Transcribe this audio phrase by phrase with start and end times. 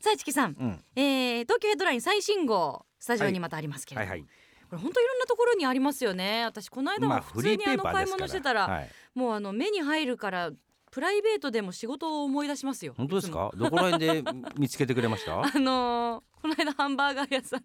[0.00, 0.84] さあ市木さん、うん。
[0.96, 4.28] えー、東京ヘッドライン最新号スタジオにまたありますけれども、はいはい。
[4.70, 6.44] これ本当いろんなところにありますよね。
[6.44, 10.50] 私この間まあも普通にあの買い物してたら、はい、もうあの目に入るから
[10.90, 12.94] プライベートでも仕事を思い出しますよ。
[12.96, 13.50] 本当ですか？
[13.56, 14.24] どこら辺で
[14.56, 15.40] 見つけてくれました？
[15.42, 17.64] あのー、この間ハンバーガー屋さん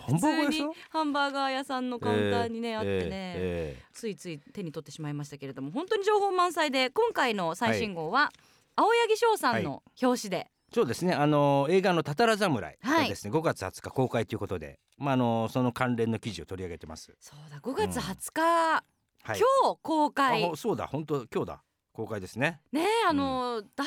[0.00, 8.30] ハンバーガー屋普通さんにハンバーガー屋さんのカウンターにね、あってね、えついつい手に取ってしまいましたけれども本当に情報満載で今回の最新号は、
[8.76, 11.14] 青柳翔さんの表紙で、ーそうですね。
[11.14, 13.02] あの映画のたたら侍はい。
[13.04, 17.14] がですね、5月20日公開ということでまああのその関連の記事を取り上げてます。
[17.20, 19.38] そうだ5月20日、はい。
[19.38, 20.52] 今日公開。
[20.56, 21.62] そうだ本当今日だ。
[21.92, 22.60] 公開ですね。
[22.72, 23.86] ねあの、だい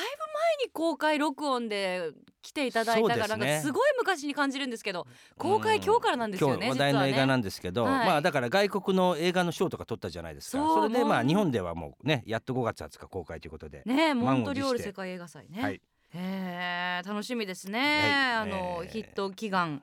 [0.64, 3.60] に公開録音で来ていただいたから、ね。
[3.62, 8.06] すごい昔に感じるんですけど公開うん今日からなんですよね今日話題の映画なんですけど、はい。
[8.06, 10.66] まあだから外国の映画の賞とか取ったじゃないですか。
[10.66, 15.82] それでまあ日本ではもうねやっと5月20日公開ということで、ねモントリオール世界映画祭ね、はい
[16.14, 18.12] へえ楽しみですね、はい。
[18.34, 18.90] あの、えー。
[18.90, 19.82] ヒット祈願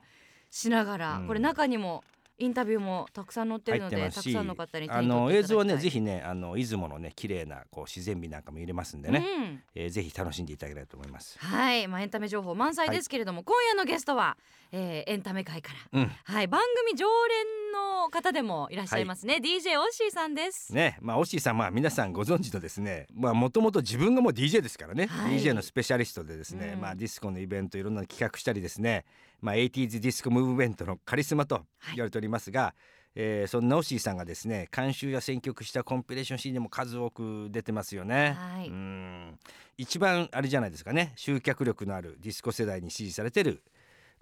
[0.50, 1.28] しながら、うん。
[1.28, 2.04] これ中にも
[2.38, 9.64] インタビューもたくさん載ってるのでたくさんの方に手あの映像はねぜひねあの出雲のね綺麗なこう自然美なんかも入れますんでね、うん。
[9.74, 11.38] えーぜひ楽しんでいただければと思います。
[11.40, 14.38] はい、まあ、エンタメ情報満載ですけれども、今夜のゲストは、
[14.78, 16.12] えーエンタメ界から、うん。
[16.26, 20.74] はい、番組常連の方でもいらっしゃいますね、DJ オッシーさんです。
[20.74, 25.38] ねまあオッシーさんまあ皆さんご存知のですねまあもともと自分がもう DJ ですからね、はい。
[25.40, 26.82] DJ のスペシャリストでですね、うん。
[26.82, 29.06] まあディスコのイベントいろんなの企画したりですね
[29.42, 31.62] まあ 80s ディスコムーブメントのカリスマと
[31.96, 32.76] 言われておりますが、
[33.16, 38.36] えーそんなオッシーさんがですね監修や選曲したコンピレーション CD でも数多く出てますよね。
[38.38, 38.68] はい。
[38.68, 39.40] うん。
[39.78, 43.62] 一番あれじゃないですかね集客力のあるディスコ世代に支持されてる、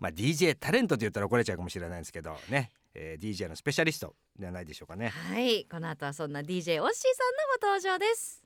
[0.04, 5.08] まあ、DJ タレントと言ったら怒られちゃうかもしれないんですけどね、えー DJ のスペシャリストではないでしょうかね。
[5.08, 6.90] はい、この後はそんな DJ オッシーさんの
[7.62, 8.44] ご登場です。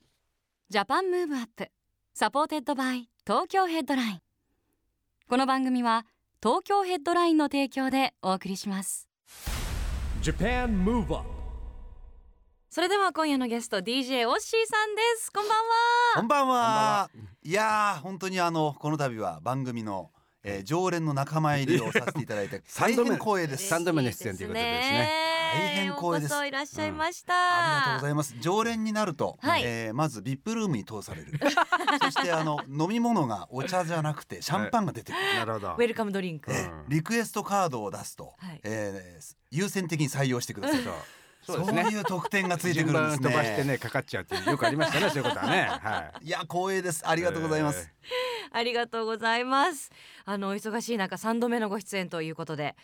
[0.70, 1.72] Japan Move Up,
[2.14, 4.22] supported by 東京ヘッドライン。
[5.28, 6.06] この番組は
[6.44, 9.10] 東京ヘッドラインの提供でお送りします。
[10.22, 11.26] Japan Move Up
[12.70, 15.32] それでは今夜のゲスト DJ オッシーさんです。
[15.34, 15.64] こんばんは。
[16.18, 17.10] こんばんは。
[17.42, 20.12] いやー本当にあのこの度は番組の、
[20.48, 23.68] えー、常連の仲間入りをさせていただいて大変光栄です。
[23.68, 25.10] 三度目の出演ということでですね
[25.54, 27.34] 大変光栄ですようこそいらっしゃいました。
[27.34, 28.36] ありがとうございます。
[28.40, 31.32] 常連になると、はいえーまずビップルームに通される。
[32.02, 35.36] そしてあの飲み物がお茶じゃなくてシャンパンが出てくる。
[35.36, 36.52] なるほどウェルカムドリンク。
[36.52, 40.82] えーリクエストカードを出すと、はいえー優先的に採用してください。
[41.48, 43.30] そうそうですねいう特典がついてく順るんですね。
[43.30, 45.70] 番飛ばしてねかかっちゃうっていうよくありましたねそういうことはね。
[45.82, 47.08] はいや光栄です。
[47.08, 47.90] ありがとうございます。
[48.52, 49.90] ありがとうございます。
[50.26, 52.76] あのお忙しい中三度目のご出演ということで、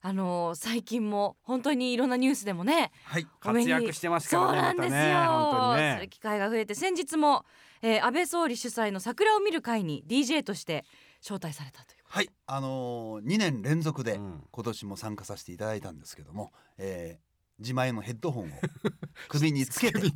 [0.00, 3.26] あの最近も本当にいろんなニュースでもね、はい。
[3.40, 4.90] 活躍してますからねそうなんですよ。
[4.90, 7.44] またね本当にねする機会が増えて先日も、
[7.82, 10.86] えー、安倍総理主催の桜を見る会に DJ として
[11.20, 11.96] 招待されたという。
[12.08, 17.25] はい、あのー、2年連続でうん今年も参加させていただいたんですけども、えー
[17.58, 18.48] 自前のヘッドホンを。
[19.28, 20.00] 首につけて。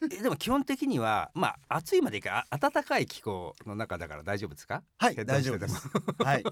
[0.00, 4.84] えでも基本的にはまあ暑いまでいいかあ暖かい気候の中だから大丈夫ですか？
[4.96, 5.88] はい大丈夫です。
[6.22, 6.44] はい。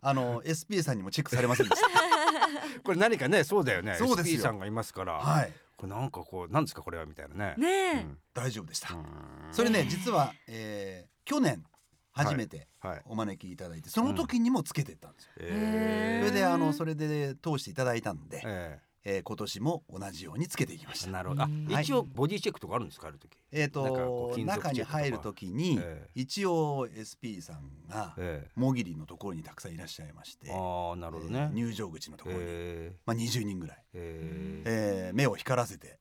[0.00, 1.88] あの SP さんにもチェックされませんでした。
[2.82, 3.96] これ何かねそうだよね。
[3.96, 4.36] そうですよ。
[4.38, 5.14] SP さんがいますから。
[5.14, 5.52] はい。
[5.76, 7.54] これなんかこうなんですかこれはみたいなね。
[7.58, 8.18] ねえ、うん。
[8.32, 9.04] 大丈夫でした、うん。
[9.52, 11.64] それね実は、えー去年
[12.12, 13.02] 初めてはい。
[13.04, 21.08] お招きいただいてその時にもつけてったんですよ、えそれであのそれで通していただいたんで、ええー今年も同じようにつけていきました。
[21.08, 21.42] えなるほど。
[21.42, 21.68] あうん。
[21.80, 23.38] 一応ボディチェックとかあるんですかある時？
[23.52, 31.38] えっ、なんかこうと中に入る時に、え一応 SP さんがえもぎりのところにたくさんいらっしゃいまして、えああなるほどね。
[31.38, 31.54] えー。
[31.54, 32.96] 入場口のところに、ええ。
[33.06, 35.08] まあ、20人ぐらい、ええ。
[35.08, 35.98] えー目を光らせて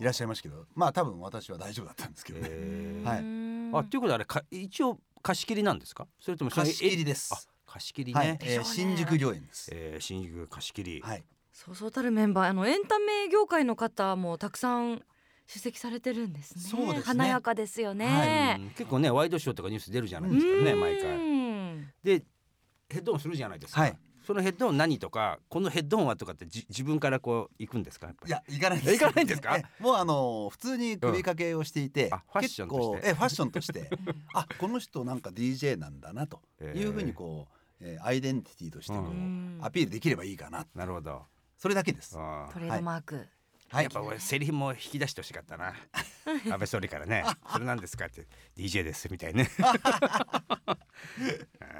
[0.00, 3.08] いらっしゃいましたけどまあ多分私は大丈夫だったんですけどね、ええ。
[3.08, 3.20] はい。
[3.20, 3.70] うん。
[3.74, 6.08] あということであれか一応貸し切りなんですか？
[6.20, 8.28] それとも貸し切りであす貸し切りはい。
[8.28, 11.00] ね。、えー新宿御苑です、ええ新宿貸し切り。
[11.00, 11.24] はい
[11.64, 15.02] そうそうたるメンバーあのエンタメ業界の方もたくさん
[15.48, 16.60] 出席されてるんですね。
[16.62, 17.02] そうですね。
[17.02, 18.54] 華やかですようね。
[18.58, 20.64] ん結構ねワイドショーとかニュース出るじゃないですか。
[20.64, 21.02] ね毎回。
[21.02, 21.18] 回。
[22.04, 22.24] で
[22.88, 23.80] ヘッドホンするじゃないですか。
[23.80, 23.98] はい。
[24.24, 28.92] そのヘッドホン何とかこのヘッドホンはとかってじ自分からこう行くんですかいや行かないです。
[29.02, 29.56] 行かないんですか？
[29.56, 33.08] えもうあの普通に首掛けをしていて、うんあファッションとして？
[33.08, 33.90] えファッションとして。
[34.34, 39.58] あこの人なんか DJ なんだなとえーいうふうにこう、えーアイデンティティとしてこううん。
[39.62, 40.66] アピールできればいいかな。
[40.74, 41.22] なるほど
[41.58, 42.14] それだけです。
[42.16, 43.26] あトレードマーク、
[43.70, 43.84] はい。
[43.84, 45.74] やっぱ俺セリフも引き出してほしかったな。
[46.24, 48.26] 安倍総理からね「それなんですか?」って。
[48.56, 49.50] DJ ですみたいね。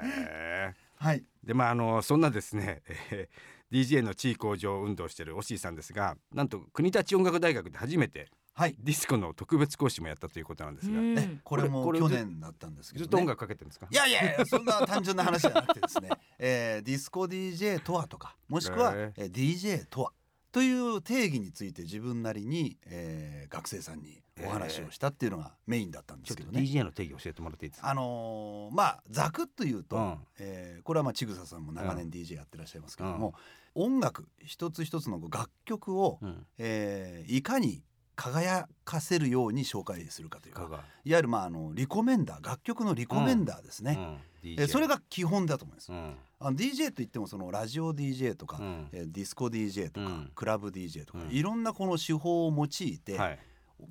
[0.01, 2.81] へ ーはいでまああのそんなですね、
[3.11, 8.75] えー DJ の地位向上運動をしているオッシーさんですがなんと国立音楽大学で初めてはい。
[8.79, 11.17] ディスコの特別講師もやったということなんですが、うん。
[11.17, 13.87] えこれも去年だったんですけど、ね、ずっと音楽かけてるんですか？
[13.89, 16.09] いやいやいやそんな単純な話じゃなくてですね、
[16.39, 20.13] えー、ディスコ DJ とはとかもしくは、へえー DJ とは
[20.51, 26.65] という定義について自分なりに、えー、学生さんにお話をしたっていうのがメインだったんでちょっとすけどね。
[26.65, 27.89] DJ の定義教えてもらっていいですか？
[27.89, 30.17] あのーまあざくっと言うと、うん。
[30.39, 33.35] えーこれはまあちぐささんも長年 DJ やってらっしゃいますけども、
[33.75, 36.47] 音楽一つ一つの楽曲を、うん。
[36.57, 37.83] えーいかに
[38.19, 45.91] 輝かせるように紹介するかというかいわゆるまああのリコメンダー楽曲のリコメンダーですね、うん、え DJ それが基本だと思います。
[45.91, 46.15] うん。
[46.39, 48.87] あの DJ といってもそのラジオ DJ とか、うん。
[48.91, 50.31] えーディスコ DJ とか、うん。
[50.35, 51.31] クラブ DJ とか、うん。
[51.31, 53.39] いろんなこの手法を用いて、はい。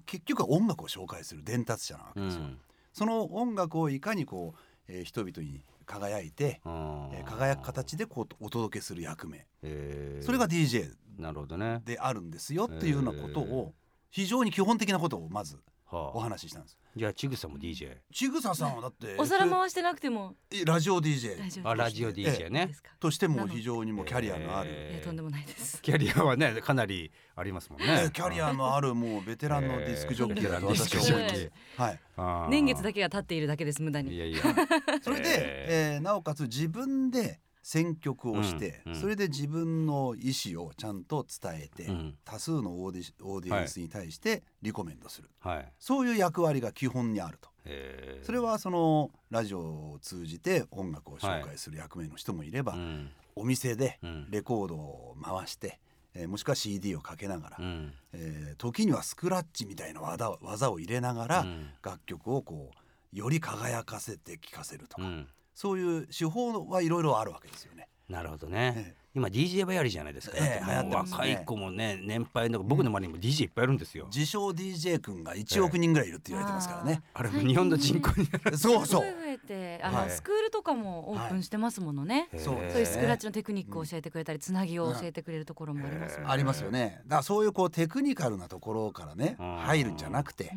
[0.05, 2.43] 結局は音楽を紹介する伝達者なわけですよ。
[2.43, 2.59] うん。
[2.93, 4.59] その音楽をいかにこう、
[4.89, 9.47] えー人々に輝いて、えー輝く形でこうお届けする役目。
[9.63, 10.27] えー。
[10.27, 13.75] それが DJ なるほどね、であるんですよっていうようなことを
[14.11, 15.59] 非常に基本的なことをまず
[15.91, 16.79] おはあ、話ししたんです。
[16.97, 20.35] じゃあちぐさも DJ ちぐささんはだってお皿回してなくても。
[20.51, 22.67] えラジオ DJ 大丈夫あラジオ DJ ね。
[22.67, 25.81] ですかとしても非常にもうキャリアのある、えーいやとんでもないです。
[25.83, 28.05] キャリアはねかなりありますもんね。
[28.07, 31.53] えキャリアのあるもうベテランのディスクジョッキーだと私は思います。
[31.77, 32.51] はい。
[32.51, 34.15] 年月だけが経っているだけです無駄に。
[34.15, 34.43] いやいや。
[35.01, 38.99] それで、ええーなおかつ自分で選曲をして、うんうん。
[38.99, 42.15] それで自分の意思をちゃんと伝えて、うん。
[42.25, 45.73] 多数のオーディオーディエンスに対してリコメンドする、はい。
[45.79, 47.51] そういう役割が基本にあると。
[47.67, 48.25] えー。
[48.25, 53.11] それはそのラジオを通じて音楽を紹介する役目の人もいれば、うん。
[53.37, 54.31] お店でうん。
[54.31, 55.79] レコードを回して、
[56.15, 57.93] えーもしくは CD をかけながら、うん。
[58.15, 61.69] えー時にはスクラッチみたいな技を技を入れながら、うん。
[61.83, 65.29] 楽曲をこうより輝かせて聴かせるとか、うん
[65.59, 67.89] そういう手法はいろいろあるわけですよね。
[68.09, 68.97] なるほどね、ええ。
[69.15, 71.19] 今 DJ ばやりじゃないですか、ええだってもう流行ってますね。
[71.19, 77.03] 若い子もね年配の僕の周りにも DJ いっぱいいるんですよ、自称 DJ 君が1億人ぐらいいるって言われてますからね。
[77.15, 78.27] あれも日本の人口に
[78.57, 79.03] そうそう。
[79.03, 79.19] 増。
[79.29, 80.11] えてあの、はい。
[80.11, 86.33] スクールとかもオープンしてますものね、そういうスクラッチのテクニックを教えてくれたり、つなぎを教えてくれるところもありますもんね。
[86.33, 87.01] ありますよね。
[87.05, 89.57] だからそういうこうテクニカルなところからねうん。
[89.59, 90.53] 入るんじゃなくて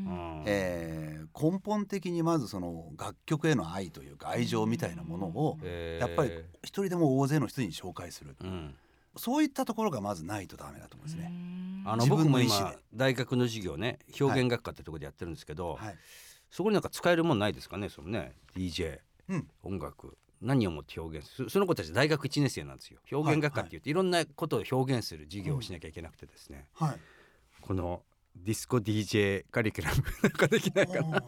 [0.45, 6.31] えー根本的にまずその楽曲への愛というか愛情みたいなものをえーやっぱり
[6.63, 8.35] 一人でも大勢の人に紹介する。
[8.41, 8.75] うん
[9.17, 11.33] そういったところがまずないとダメだと思うんですね。
[11.83, 15.95] あの自僕も今大学の授業ね表現学科ってところでやってるんですけど、はい。
[16.49, 18.99] そこになんか使えるもんないですかねそのね DJ
[19.29, 19.47] うん。
[19.63, 26.95] 音楽何をもって表現するその子たち大学1年生なんですよ表現学科って言っていろんなことを表現する授業をしなきゃいけなくてですね、はい。
[27.61, 28.01] この
[28.35, 31.23] ディスコ DJ カリキュラムなんかできないかな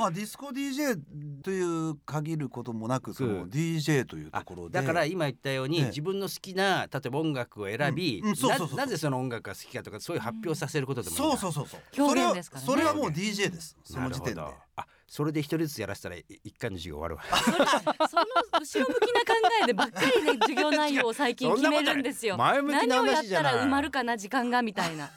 [0.00, 0.98] まあディスコ DJ
[1.42, 4.80] という限ることもなくその DJ というとあころで。
[4.80, 5.84] だから今言ったように、ええ。
[5.86, 11.80] 自分の好きな例えば音楽を選び、ななぜその音楽が好きかとかそういう発表させることでもそうそうそうそう。
[11.94, 14.62] それはそれはもう DJ ですその時点でなるほど。
[14.76, 17.22] あそれで一人ずつやらせたらい一回の授業終わるわ。
[18.08, 18.24] その
[18.60, 22.36] 後ろ向きな考えでばっかりね授業内容を最近決めるんですよ。
[22.38, 25.10] 何をやったら埋まるかな時間がみたいな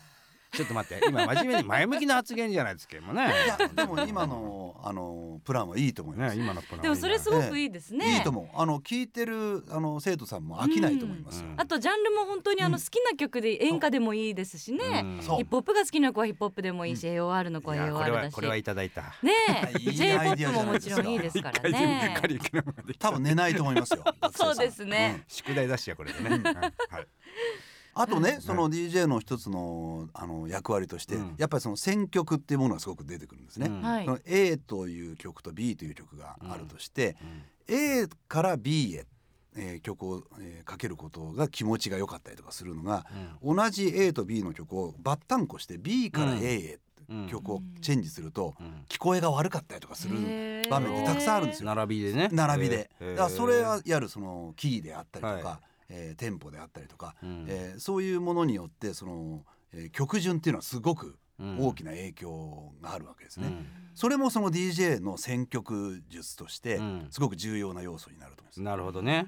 [0.53, 1.03] ちょっと待って。
[1.07, 3.33] 今真面目に前向きな発言じゃないですけどもね。
[3.45, 8.47] いやでも今のあのプランはいいと思います、ね今のプランでもそれすごくいいですね、いいと思う。
[8.53, 11.41] あの聞いてるあの生徒さんも飽きないと思います。
[11.41, 11.61] よ、うん。
[11.61, 12.81] あとジャンルも本当にあのうん。
[12.83, 18.25] 好きな曲で演歌でもいいですしね、ヒップホップが好きな子はヒップホップでもいいし、AOR の子は AOR だし。
[18.25, 19.01] はこれはいただいた。
[19.23, 19.31] ね
[19.79, 20.01] いい。
[20.03, 22.21] えアイデ J−POP ももちろんいいですからね。
[22.99, 24.03] 多分寝ないと思いますよ。
[24.35, 26.43] そうですね、宿題出しやこれでね、うん。
[26.43, 26.73] はい
[27.95, 31.35] あとねその DJ の一つのあの役割として、うん。
[31.37, 33.71] やっぱりその選曲っていうものがすごく出てくるんですね、そ
[34.11, 37.15] の A という曲と B という曲があるとして、
[37.69, 37.75] うん。
[37.75, 39.05] A から B へ、
[39.55, 43.05] えー曲を、えーかけることが気持ちが良かったりとかするのが、
[43.43, 47.27] 同じ A と B の曲をバッタンコして B から A へうん。
[47.27, 48.85] 曲をチェンジするとうん。
[48.89, 50.15] 聞こえが悪かったりとかする
[50.69, 51.75] 場面ってたくさんあるんですよ。
[51.75, 52.29] 並びでね。
[52.31, 55.59] 並びで、だからそれはやるそのキーであったりとか、は
[55.89, 57.45] えーテンポであったりとか、うん。
[57.47, 61.57] えーそういうものによってその、えー曲順っていうのはすごくうん。
[61.59, 63.47] 大きな影響があるわけですね。
[63.47, 63.65] うん。
[63.95, 67.07] それもその DJ の選曲術としてうん。
[67.09, 68.61] すごく重要な要素になると思います。
[68.61, 69.27] なるほどね、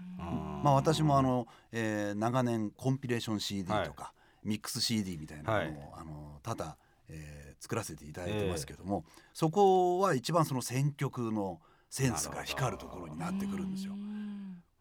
[0.64, 6.78] まあ私もあの、えー長年コンピレーション CD とか、ミックス CD みたいなのを、あの多々、
[7.10, 11.60] えー作らせていただいてますけども、そこは一番その選曲の
[11.90, 13.94] センスが光るところになってくるんですよ。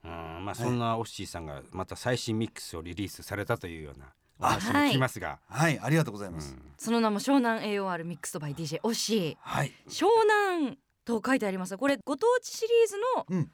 [0.05, 5.79] うんまあそんなオッシーさんがまた最新ミックスをリリースされたというようなお話も聞きますが、はい。
[5.81, 6.63] ありがとうございます、うん。
[6.77, 9.73] その名も湘南 AOR ミックスドバイ DJ オッシはい。
[9.89, 11.71] ー湘南と書いてあります。
[11.71, 13.51] がこれご当地シリーズのうん。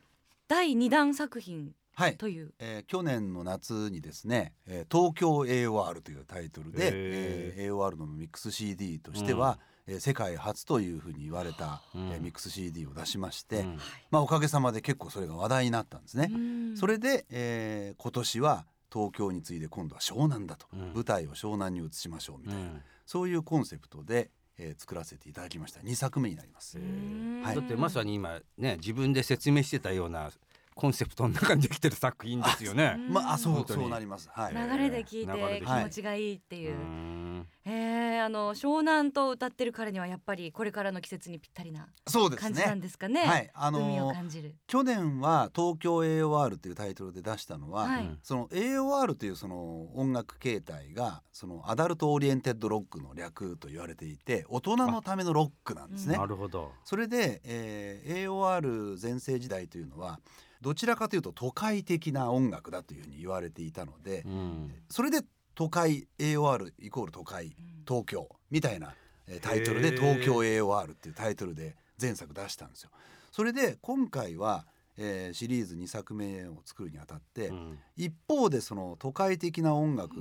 [0.49, 2.16] 第二弾作品はい。
[2.16, 9.59] という、えー去年の夏にですね、えー東京 AOR というタイトルで、へえー AOR のミックス CD としては、
[9.90, 12.09] えー世界初というふうに言われた、うん。
[12.12, 13.78] えーミックス CD を出しまして、うん。
[14.11, 16.28] まあ、おかげさまで結構それが話題になったんですね。
[16.32, 16.76] うん。
[16.76, 20.92] それで、えー今年は東京に次いで今度は湘南だと、うん。
[20.94, 22.82] 舞台を湘南に移しましょうみたいな、うん。
[23.06, 25.80] そういうコンセプトで、えー作らせていただきました。
[25.80, 26.78] 2作目になります。
[26.78, 27.56] うんはい。
[27.56, 30.30] だってまさに今ね自分で説明してたような
[30.75, 32.97] コンセプトの中にできてる作品ですよね。
[33.09, 34.30] まああそうそうなります。
[34.32, 34.54] はい。
[34.54, 36.73] 流れで聞いて気持ちがいいっていう。
[36.73, 37.20] う、ん
[37.64, 37.73] へ
[38.16, 42.80] えあの湘南と歌ってる彼にはやっぱりこれからの季節にぴったりなそうです感じなんね。
[42.82, 43.50] ですかねはい。
[43.54, 56.26] あのー海を感じる去年は東京 AOR というタイトルで出したのは、はいうんその AOR というその音楽形態がその Adult Oriented Rock の略と言われていて大人のためのロックなんですねな。
[56.26, 56.73] るほど。
[56.85, 60.20] それで、えー AOR 全盛時代というのは
[60.61, 65.23] どちらかというと都会的な音楽だというふうに言われていたので、うんそれで
[65.61, 67.55] 都会 AOR イコール都会
[67.87, 68.95] 東京みたいな
[69.29, 72.90] えータイトルで東京 AOR っていうタイトルで前作出したんですよ。
[73.31, 74.64] それで今回は、
[74.97, 77.79] えーシリーズ2作目を作るにあたって、うん。
[77.95, 80.14] 一方でその都会的な音楽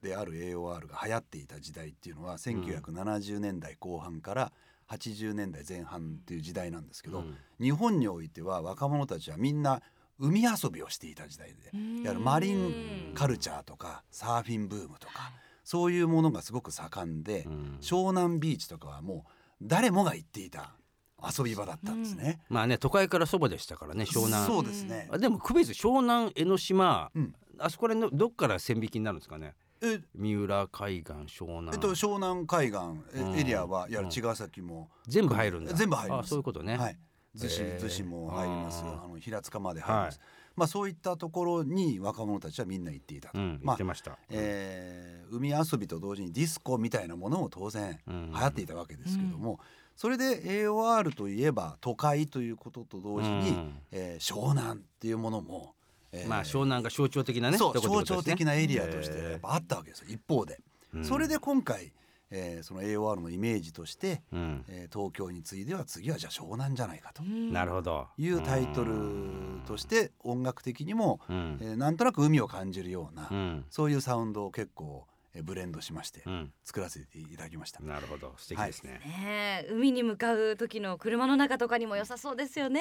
[0.00, 4.52] である AOR が流行っていた時代っていうのは1970年代後半から
[4.88, 7.36] 80年代前半っていう時代なんですけど、うん。
[7.60, 9.82] 日本においては若者たちはみんな
[10.18, 15.32] 海遊びをしていた時代でうんいわゆるマリンカルチャーとかサーフィンブームとか
[15.64, 19.30] そういうものがすごく盛んで、うん湘南ビーチとかはもう
[19.62, 20.72] 誰もが行っていた
[21.38, 22.40] 遊び場だったんですね。
[22.48, 24.46] まあね都会からそばでしたからね湘南。
[24.46, 29.54] そうですねあでも区別湘南江ノ島、うんあそこら辺のどっから線引きになるんですかね？
[29.80, 31.70] え三浦海岸湘南。
[31.72, 32.80] えっと、湘南海岸
[33.40, 35.72] エリアはいわゆる茅ヶ崎も、全部入るんだ。
[35.72, 36.76] 全部入りますあそういうことね。
[36.76, 36.98] はい、
[37.36, 40.20] 逗子逗子も入りますあの平塚まで入ります、
[40.56, 44.18] まあそういったところに若者たちはみんな行っていたと、うん言まあってました。
[44.30, 49.60] えー海遊びと同時にディスコみたいなものも当然うん流行っていたわけですけども、
[49.96, 53.78] それで AOR といえば都会ということと同時に、うん。
[53.92, 55.74] えー湘南っていうものも、
[56.12, 57.52] えーまあ湘南が象徴的なね。
[57.52, 57.58] ね。
[57.58, 57.72] 象
[58.04, 60.60] 徴的なエリアとしてやっぱあったわけですよ一方で、
[60.94, 61.04] うん。
[61.04, 61.92] それで今回、
[62.30, 64.64] えーその AOR のイメージとして、うん。
[64.68, 67.22] えー東京に次いでは次はじゃあ湘南じゃないかと。
[67.22, 68.08] なるほど。
[68.18, 71.58] いうタイトルとして音楽的にも、うん。
[71.60, 73.64] えーなんとなく海を感じるような、うん。
[73.70, 76.52] そういうサウンドを結構、えーブレンドしましてうん。
[76.64, 77.80] 作らせていただきました。
[77.80, 78.34] なるほど。
[78.38, 79.00] 素敵ですね。
[79.04, 82.80] ねえ海に向かう時の車の中とかにも良さそうですよね、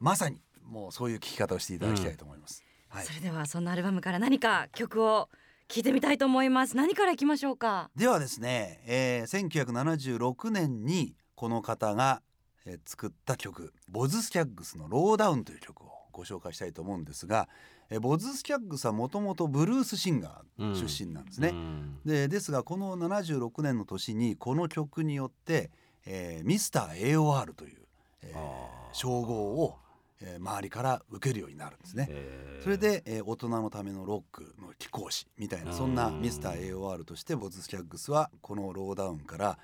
[0.00, 2.64] まさにもうそういう聴き方をしていただきたいと思います。
[2.88, 3.04] はい。
[3.04, 5.28] それではそんなアルバムから何か曲を
[5.68, 6.76] 聴いてみたいと思います。
[6.76, 7.90] 何からいきましょうか？
[7.96, 12.22] ではですね、えー、1976年にこの方が、
[12.66, 17.48] えー作った曲ボズスキャッグスの「ローダウン」という曲をご紹介したいと思うんですが、
[17.90, 21.48] えーボズスキャッグスはもともとブルースシンガー出身なんですね。
[21.48, 21.98] うん。
[22.04, 25.70] でですがこの76年の年にこの曲によって、
[26.06, 27.82] えーミスター AOR という、
[28.22, 28.84] えー。
[28.94, 29.76] 称号を、
[30.20, 32.06] えー周りから受けるようになるんですね。
[32.10, 39.58] えーそれで、えー大人のためのロックの貴公子みたいなそんなミスター AOR としてボズスキャッグスはこのローダウンから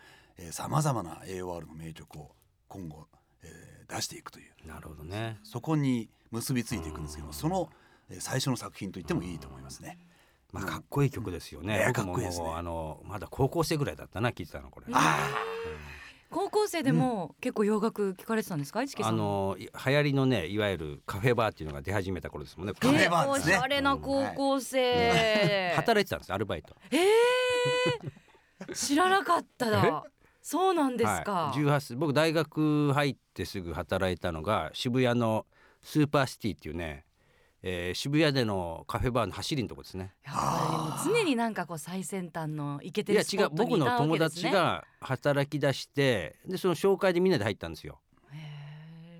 [0.50, 2.30] さまざまな AOR の名曲を
[2.68, 3.06] 今後、
[3.42, 5.38] えー出していくというなるほどね。
[5.42, 7.68] そこに結びついていくんですけどもその、
[8.08, 9.98] えー最初の作品と言ってもいいと思いますね。
[10.52, 11.76] まあかっこいい曲ですよね。
[11.76, 14.86] いや僕もかっこいいですねあのまだ高校生ぐらいだったな聞いてたのこれ。
[14.92, 15.28] あ
[16.30, 18.86] 高校生でも結構洋楽聴かれてたんですか？
[18.86, 22.74] 市木さあんのい流行りのねいわゆるカフェバーっていうのが出始めた頃ですもんね。
[22.74, 23.56] カフェえバーですね。
[23.56, 26.76] おしゃれな高校生、働いてたんですアルバイト。
[26.90, 30.04] えー、知らなかっただ。
[30.42, 35.44] そうなんですか、はい、18歳僕大学入ってすぐ働いたのが渋谷の
[35.82, 37.04] スーパーシティっていうね、
[37.62, 40.14] えー渋谷でのカフェバーの走りのとこですね。
[40.24, 40.68] やっぱ
[41.04, 44.42] りもう常になんかこう最先端のイケていやるスポット違う僕にいたわの友けですね。
[44.44, 48.00] 達が働き出してでその紹介でみんなで入ったんですよ。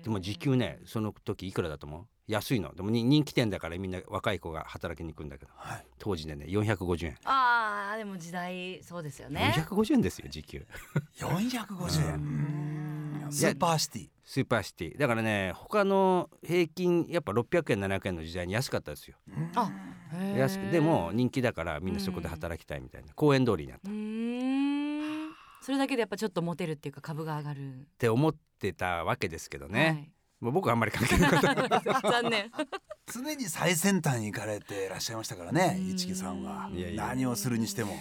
[0.03, 2.07] でも時給ねその時いくらだと思う？
[2.27, 2.73] 安いの。
[2.73, 5.51] でもに人気店だからみんな若い子が働きに行くんだけど。
[5.55, 5.85] はい。
[5.99, 9.53] 当時でね450円、あーでも時代そうですよね。
[9.57, 10.65] 450円ですよ時給。
[11.19, 12.80] 450円、ううん
[13.31, 14.09] スーパーシティ。
[14.23, 14.97] スーパーシティ。
[14.97, 19.17] だからね他の平均やっぱ600円700円の時代に安かったですよ。
[19.55, 19.71] あ
[20.37, 23.13] 安くでも人気だからみんなそこで働きたいみたいな。
[23.13, 23.89] 公園通りにあった。
[25.65, 27.87] それだけでやっぱちょっとモテるっていうか株が上がる。
[27.97, 30.11] て思ってたわけですけどね、はい。
[30.39, 32.01] もう僕はあんまり関係なかった。
[32.01, 32.51] 残念。
[33.13, 35.89] 常に最先端に行かれていらっしゃいましたからねうん。
[35.89, 36.69] 一木さんは。
[36.73, 37.07] いやいや。
[37.07, 37.95] 何をするにしても。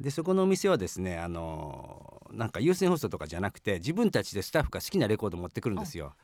[0.00, 2.05] でそこのお店はですねあの
[2.36, 6.14] なんか有線放送とかじゃなくて自分たちでスタッフが好きなレコード持ってくるんですよ。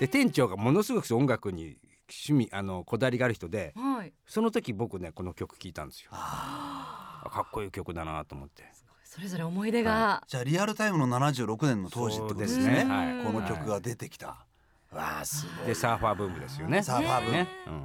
[0.00, 1.76] で店長がものすごく音楽に
[2.08, 4.12] 趣味あのこだわりがある人ではい。
[4.26, 6.10] その時僕ねこの曲聴いたんですよ。
[6.12, 8.64] ああかっこいい曲だなと思って。
[9.04, 12.94] それぞれ思い出が、ーじゃあリアルタイムの76年の当時ってことですそうねですね。
[12.94, 13.24] はい。
[13.24, 14.46] この曲が出てきた。
[14.92, 15.66] わあすごい。
[15.66, 16.82] でサーファーブームですよね。
[16.82, 17.32] サーファーブーム。
[17.32, 17.48] ね。
[17.66, 17.82] うん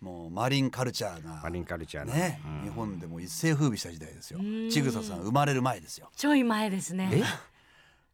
[0.00, 2.14] もうマリンカルチャーがマリンカルチャーの。
[2.14, 2.62] ねうん。
[2.62, 4.38] 日本でも一世風靡した時代ですよ。
[4.40, 4.70] うん。
[4.70, 6.10] ちぐささん生まれる前ですよ。
[6.16, 7.10] ちょい前ですね。
[7.12, 7.22] え？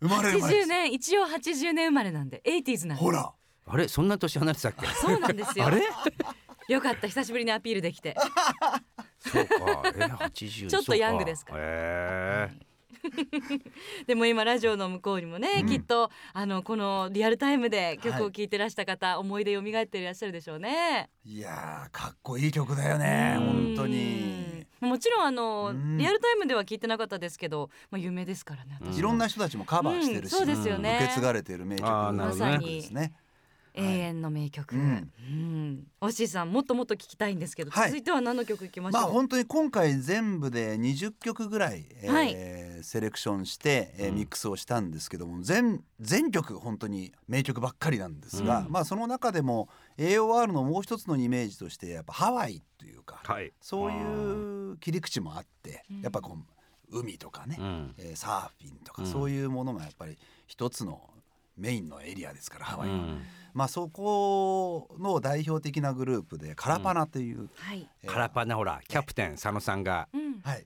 [0.01, 3.05] 生まれる前で80す年一応80年生まれなんで 80s なんで。
[3.05, 3.33] ほら。
[3.69, 3.89] あれ？
[3.89, 4.87] そんな年離れてたっけ？
[4.87, 5.67] そうなんですよ。
[5.67, 5.83] あれ？
[6.69, 8.17] よかった久しぶりにアピールできて。
[9.21, 9.55] そうか。
[9.95, 10.67] え八十。
[10.67, 11.59] ちょっとヤングですから。
[11.61, 11.63] へ
[12.53, 12.76] え。
[14.07, 15.67] でも今ラジオの向こうにもね、うん。
[15.69, 18.23] きっとあのこのリアルタイムで曲はい。
[18.23, 21.11] を聴いてらした方、思い出蘇っていらっしゃるでしょうね。
[21.25, 23.47] いやーかっこいい曲だよねうん。
[23.47, 24.67] 本当に。
[24.81, 25.97] もちろんあのうん。
[25.99, 28.79] リアルタイムでは聞いてなかったですけど、まあ有名ですからね。
[28.81, 30.97] うん私いろんな人たちもカバーしてるし、うんそうですよね。
[31.01, 32.59] 受け継がれている名曲あーなるほどね。
[32.59, 33.13] ですね。
[33.77, 34.75] 永遠の名曲。
[34.75, 35.87] ううんん。
[36.01, 39.03] おっしーさんもっともっと聞きたいんですけど、はい続いては何の曲いきましょう？
[39.03, 49.69] まあ本当に今回全部で20曲ぐらい、えーはいセレクションして、えーうんミックスをしたんですけども全全曲本当に名曲ばっかりなんですが、うんまあその中でも
[49.99, 53.53] AOR のもう一つのイメージとしてやっぱハワイというかはい。
[53.61, 56.37] そういう切り口もあってうんやっぱこ
[56.91, 57.95] う海とかね、うん。
[57.99, 60.17] えーサーフィンとかうんそういうものがやっぱり
[60.47, 61.01] 一つの
[61.57, 62.95] メインのエリアですからハワイは。
[62.95, 63.23] うん
[63.57, 67.89] まあそこの代表的なグループでカラパナという、はい。
[68.03, 70.09] えーカラパナほらキャプテン佐野さんが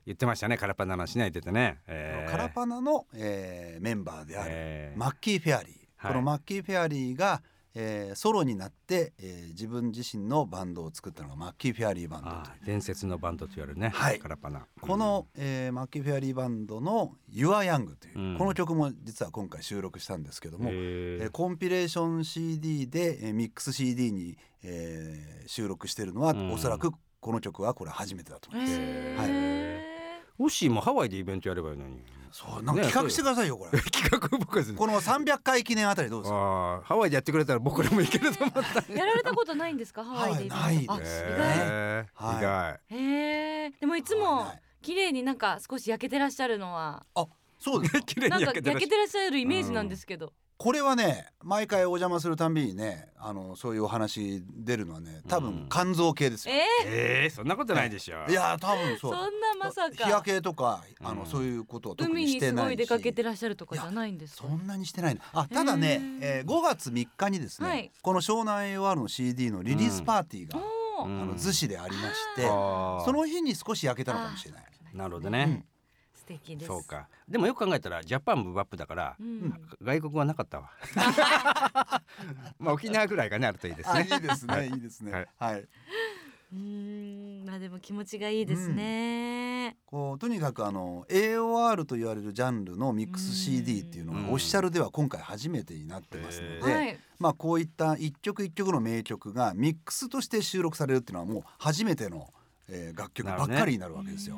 [0.05, 1.79] 言ってましたねカラパナのしないでてね。
[1.87, 2.31] えー。
[2.31, 4.99] カラパナの、えーメンバーである、えー。
[4.99, 6.11] マッキー・フェアリー、はい。
[6.11, 7.41] このマッキー・フェアリーが、
[7.73, 12.65] えーソロになって、えー自分自身のバンドを作ったのがマッキー・フェアリーバンドという。
[12.65, 13.89] 伝説のバンドと言われるね。
[13.89, 14.19] はい。
[14.19, 14.65] カラパナ。
[14.79, 18.37] この、えーマッキー・フェアリーバンドの「You Are Young」という、うん。
[18.37, 21.23] この曲も実は今回収録したんですけどうんも、えー。
[21.23, 26.51] えーコンピレーション CD で、えーミックス CD に、えー収録してるのは、うん。
[26.51, 28.73] おそらくこの曲はこれ初めてだと思います。
[28.79, 32.01] へはいーオッシーもハワイでイベントやればいいのに。
[32.33, 33.79] そうなんか企画してくださいよこれ。
[33.91, 34.77] 企画僕ですね。
[34.77, 36.37] この300回記念あたりどうですか。
[36.37, 38.93] あーハワイでやってくれたら僕らも行けると思った。
[38.93, 40.03] やられたことないんですか？
[40.05, 40.55] ハワイでイベント。
[40.55, 42.79] はいないあです意外えーはい意外。
[43.03, 43.71] へえ。
[43.81, 47.27] でもいつもはい綺麗になんか少し焼けてらっしゃるのはあ
[47.61, 48.01] そうですか？
[48.01, 50.33] 綺麗なんかに焼けてらっし焼けてらっしゃるイメージなんですけど。
[50.57, 56.53] これはね毎回お邪魔するたんびにねあのそういうお話出るのはね多うん分肝臓系ですよ。
[56.53, 56.63] えー？
[56.85, 58.27] えーそんなことないでしょ。
[58.29, 59.11] いや多分そう。
[59.11, 64.43] そんなまさ日焼かけとかあの、うんそういうことは特海にしてないしにすごい出かけてらっしゃるとかじゃないんですか？
[64.47, 64.55] そ。
[64.55, 70.59] んなにしてないなあただね、えー、5月3日にですね、はいこの湘南 AOR の CD のリリースパーティーが、
[70.99, 74.63] おーうんあの逗子でありまして、あーその日に少し焼けたのかもしれない。
[74.93, 75.65] なるほどね。
[76.21, 76.67] 素敵です。
[76.67, 77.07] そうか。
[77.27, 79.23] でもよく考えたらジャパンブバップだからう。
[79.23, 79.53] ん。
[79.81, 80.69] 外国はなかったわ。
[82.59, 84.17] まあ沖縄ぐらいがねあるといいですあいね。
[84.17, 85.11] いですね、はいい、いですね。
[85.11, 87.45] ははいい、うーん。
[87.45, 89.77] まあでも気持ちがいいですね。
[89.85, 96.99] こうとにかくあの AOR と言われるジャンルのミックス CD っていうのうんがオフィシャルでは今回初めてになってますのへで、はい。
[97.19, 102.33] まあこういった一曲一曲の名曲がミックスとして収録されるっていうのはもう初めての、
[102.67, 104.37] えー楽曲ばっかりになるわけですよ。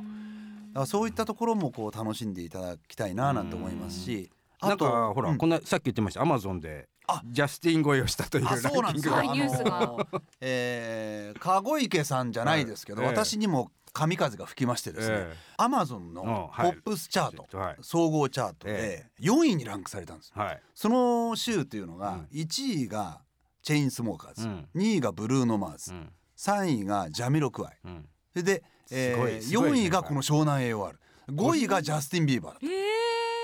[0.74, 4.32] だからそういったところもこう楽しんでいただきたいななんて思いますし、
[4.62, 5.38] なんかほら、うん。
[5.38, 7.22] こんなさっき言ってましたアマゾンであ。
[7.26, 9.14] ジャスティン超えをしたというランあそうなんですよ。
[9.22, 9.36] キングが。
[9.36, 13.12] はいニュえー、籠池さんじゃないですけど、はい。
[13.12, 16.72] ええ私にも神風が吹きましてですね、えアマゾンうんのはい。
[16.72, 17.78] ポップスチャート、はい。
[17.82, 20.62] 総合チャートで4位にランクされたんですはい。
[20.74, 22.28] その週っていうのがうん。
[22.34, 23.22] 1位が
[23.62, 24.68] チェインスモーカーズ、うん。
[24.76, 26.12] 2位がブルーノマーズ、うん。
[26.38, 27.78] 3位がジャミロクワイ。
[27.86, 28.06] うん。
[28.32, 29.80] それで、えすごいー、すごいね。
[29.82, 32.68] 4位がこの湘南 AOR5 位がジャスティン・ビーバーだった。
[32.68, 32.84] ええ。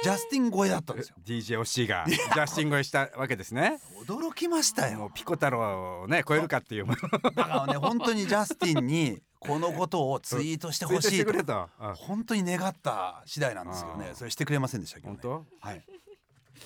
[0.01, 1.15] ジャスティン超えだったんですよ。
[1.25, 3.81] DJ オッシーがジャスティン超えしたわけですね。
[4.07, 5.11] 驚きましたよ。
[5.13, 6.87] ピコ太郎をね超えるかっていう。
[6.87, 11.69] だからね本当にジャスティンにこのことをツイートしてほしいと。
[11.95, 14.11] 本当に願った次第なんですよね。
[14.13, 15.67] それしてくれませんでしたけど、ね、本当？
[15.67, 15.83] はい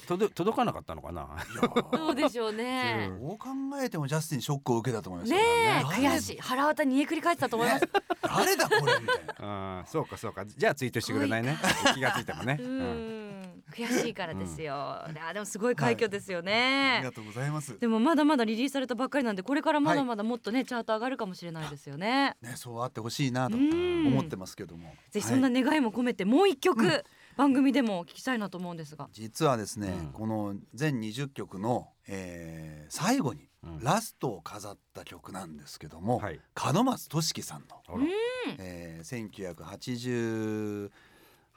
[0.08, 1.28] 届届かなかったのかな？
[1.92, 3.10] どうでしょうね。
[3.12, 3.28] うん。
[3.28, 3.48] どう考
[3.82, 5.40] えてもジャスティンショックを受けたと思いますね。
[5.86, 6.38] 悔しい。
[6.40, 7.90] 腹渡煮えくり返ってたと思います。
[8.22, 9.80] 誰だこれみたいな。
[9.80, 10.46] うんそうかそうか。
[10.46, 11.58] じゃあツイートしてくれないね。
[11.94, 12.60] 気がついてもね。
[13.72, 14.76] 悔しいからですよ。
[14.76, 17.12] あでもすごい快挙ですよありねが。
[17.12, 17.80] とうございます。
[17.80, 22.36] でもまだまだリリースされたばっかりなんでこれからまだまだもっとねチャート上がるかもしれないですよね。
[22.42, 24.08] ねそうあってほしいなとうん。
[24.08, 24.94] 思ってますけども。
[25.10, 27.04] ぜひそんなはい願いも込めてもう一曲、うん
[27.38, 29.10] 番組でもお聞きしたいなと思うんですが。
[29.12, 30.12] 実はですね、うん。
[30.12, 33.80] この全20曲の、えー最後にうん。
[33.80, 36.40] ラストを飾った曲なんですけども、はい。
[36.74, 38.06] 門松俊樹さんの、あら。
[38.60, 40.92] えー、1980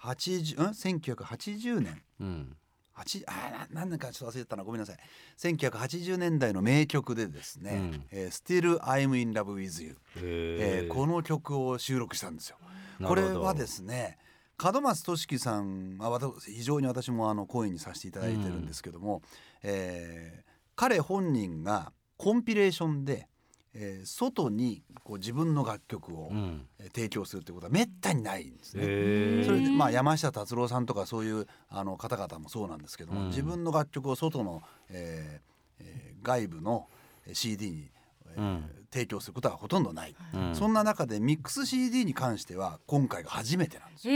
[0.00, 2.02] 80ん？1980年。
[2.20, 2.56] うん。
[2.96, 4.64] 8あ何年かちょっと忘れてたな。
[4.64, 4.98] ごめんなさい。
[5.38, 10.94] 1980年代の名曲でですねうん「えー Still I'm in love with you」えへー。
[10.94, 12.56] この曲を収録したんですよ。
[13.04, 14.16] これはですね
[14.62, 19.22] 門松俊樹さんは私非常に私もあの講演にさせていただいてるんですけども、
[19.62, 20.46] えー
[20.78, 23.28] 彼本人がコンピレーションで、
[23.72, 26.66] えー外にこう自分の楽曲を、うん。
[26.78, 28.82] えー提供するってことはめったにないんですね。
[28.86, 33.26] へそれでうんまあ山下達郎さんとかそういうあの方々もそうなんですけども、うん。
[33.28, 36.88] 自分の楽曲を外の、えーえー外部の
[37.32, 37.90] CD に、
[38.34, 38.64] えーうん
[38.96, 40.54] 提供することはほとんどない、うん。
[40.54, 44.14] そんな中でミックス CD に関しては今回が初めてなんですよ。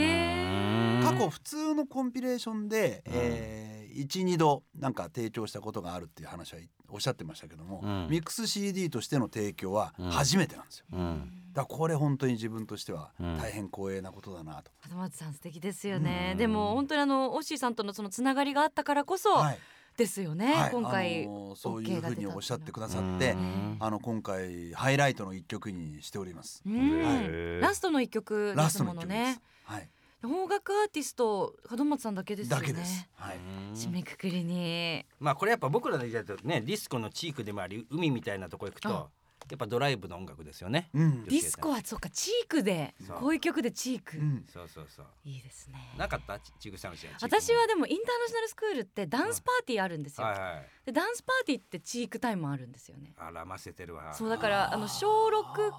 [1.04, 8.08] 過去普通のコンピレーションで、えー、12度なんか提供したことがあるっていう話はおっしゃってましたけども、うん。
[8.08, 10.86] ミックス CD としての提供は初めてなんですよ。
[10.94, 11.32] うん。
[11.52, 13.36] だからこれ本当に自分としてはうん。
[13.36, 14.70] 大変光栄なことだなと。
[14.88, 16.38] 門松さん素敵ですよね、うん。
[16.38, 19.58] でも本当にあのオッシーさんとのそのつながりがあったからこそはい
[19.96, 26.62] ですよね、はい今回、あのそういうふうにおっしゃってくださうんってうんあの今回ハイライトの一曲にしております。
[26.66, 29.40] うんへーラストの一曲ですラストのものね。
[29.64, 29.88] はい。
[30.22, 33.08] 邦楽アーティスト門松さんだけですよねだけです。
[33.14, 33.38] はい。
[33.74, 39.06] 締めくくりにまあこれやっぱ僕らの時代だとねディスコのチークでもあり海みたいなとこ行くとあ
[39.50, 40.90] やっぱドライブの音楽ですよね。
[40.94, 44.44] うんディスコはそうかチークでこういう曲でチーク、うん。
[44.52, 45.06] そうそうそう。
[45.24, 46.38] いいですねなかった？
[46.38, 46.96] チチークさん。
[47.20, 50.66] 私はでもインターナショナルスクールってダンスパーティーあるんですよ、はいはい。
[50.86, 54.12] でダンスパーティーってチークタイムあるんですよねあらませてるわ。
[54.14, 55.70] そうだからあの小6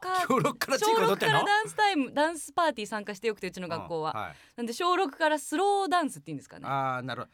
[0.00, 1.38] か 小六からチーク小6踊ってんの？
[1.40, 4.34] からダンスタイムダンスパーティー参加してよくてうちの学校は、うんはい。
[4.56, 7.32] なんで小6からスローダンスっていうんですかねああなるほど。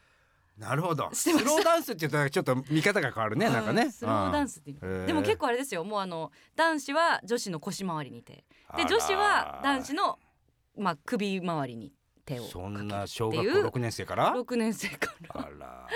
[0.61, 1.09] なるほど。
[1.11, 3.85] スローダンスって言ったらちょっと見方が変わるねなんかね。
[3.85, 4.53] うんスローダンス。
[4.53, 5.07] スっていう。
[5.07, 5.83] でも結構あれですよ。
[5.83, 8.45] もうあの男子は女子の腰回りに手。
[8.77, 10.19] で女子は男子の
[10.77, 11.91] まあ首回りに
[12.25, 15.41] 手をそんな小学校いう六年生から？6年生から。
[15.41, 15.87] あら。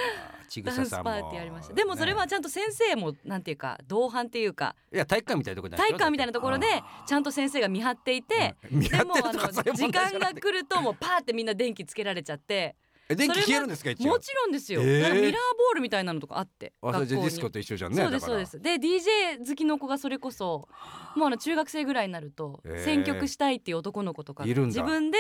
[0.50, 1.12] ちぐダンスささんも。
[1.12, 1.74] パーティーありました。
[1.76, 6.66] でもそれはちゃんと先生もなんていうか同伴っていうかいや体育館みたいなところ体育館みたいなところで
[7.06, 12.76] ちゃんと先生が見張っていてでもあの時間が来るともうパーってみんな電気つけられちゃって
[13.08, 14.10] え電気消えるんですか一応？
[14.10, 15.02] もちろんですよ、へー。
[15.02, 17.30] だからミラーボールみたいなのとかあってあそれじゃあ学校に。
[17.30, 18.60] ディスコと一緒じゃんねそうですそうです。
[18.60, 20.68] で DJ 好きの子がそれこそ
[21.16, 22.84] もうあの中学生ぐらいになるとへー。
[22.84, 25.18] 選曲したいっていう男の子とか自分で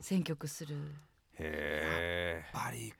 [0.00, 0.76] 選曲する。
[1.38, 2.92] へやっぱり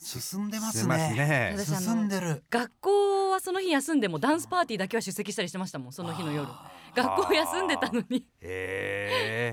[0.00, 1.54] 進んでますえますね。
[1.56, 2.42] ね進んでる。
[2.50, 6.46] 学校はその日休んでもダンスパーティーだけは出席したりしてましたもんその日の夜。
[6.94, 8.24] 学校休んでたのに。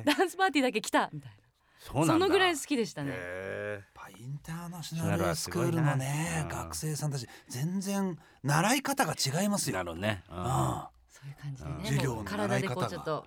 [0.05, 1.31] ダンスパーティーだけ来たみたい
[1.79, 2.13] そうなんだ。
[2.13, 3.13] なそのぐらい好きでしたね
[4.41, 6.47] ターナショナルスクールのねうん。
[6.49, 9.79] 学生さんたち全然習い方が違いますよ。
[9.79, 10.23] えなるね。
[10.29, 10.35] うん。
[10.37, 11.77] あそういう感じでうん。
[11.77, 12.87] ね授業の体でこ習い方が。
[12.87, 13.25] うちょっと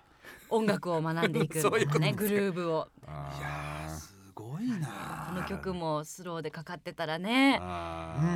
[0.49, 2.13] 音楽を学んでいくみ そうたいね。
[2.13, 2.87] グルーブを。
[3.07, 5.27] あいやすごいな。
[5.29, 7.59] この曲もスローでかかってたらね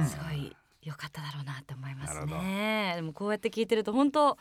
[0.07, 2.41] すごい良かっただろうなって思いますなるほど。
[2.41, 4.37] ねでもこうやって聞いてると本当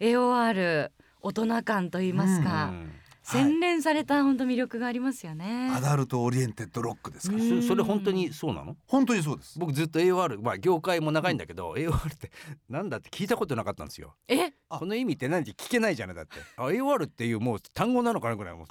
[0.00, 2.92] AOR 大人感と言いますか、うん
[3.24, 7.38] 洗練された本当魅力がありますよね、アダルト Oriented Rock ですか。
[7.38, 8.76] そそれ本当にそうなの？
[8.86, 9.58] 本当にそうです。
[9.58, 12.30] 僕ずっと AOR まあ業界も長いんだけど AOR って
[12.68, 14.14] なんだって聞いたことなかったんですよ。
[14.28, 14.52] え？
[14.68, 14.78] あ。
[14.78, 16.32] この意味って何って聞けないじゃないだって。
[16.56, 16.64] あ。
[16.66, 18.66] AOR っていうもう単語なのかなぐらいもう。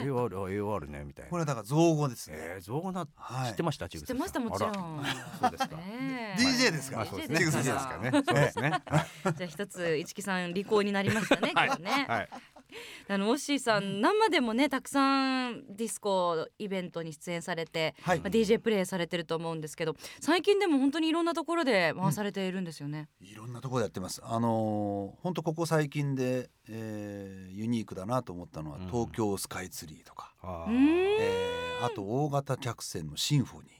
[0.00, 1.30] え AOR あ AOR ねみたいな。
[1.30, 2.36] これだから造語ですね。
[2.38, 3.50] えー、造語なはい。
[3.50, 3.88] 知ってました？
[3.88, 4.72] ち知ってましたもちろん。
[5.40, 5.76] そうですか。
[5.76, 6.98] ねえ DJ ですか？
[6.98, 7.38] らまあそうですね。
[7.38, 7.98] DJ ですか。
[7.98, 8.10] ね。
[8.12, 8.70] そうですね。
[9.38, 12.28] じゃあ一つ市木さん利口になりましたね今日ね、はい
[13.08, 18.20] あのオッシーさん生でもねたくさんディスコイベントに出演されて、はい。
[18.20, 24.20] まあ、DJ プレイされてると思うんですけど最近でも本当にいろんなところで回されているんですよね、いろんなところでやってます。
[24.24, 28.86] あのー本当ここ最近で、えーユニークだなと思ったのは、うん。
[28.86, 33.70] 東京スカイツリーとか、あえーあと大型客船のシンフォニ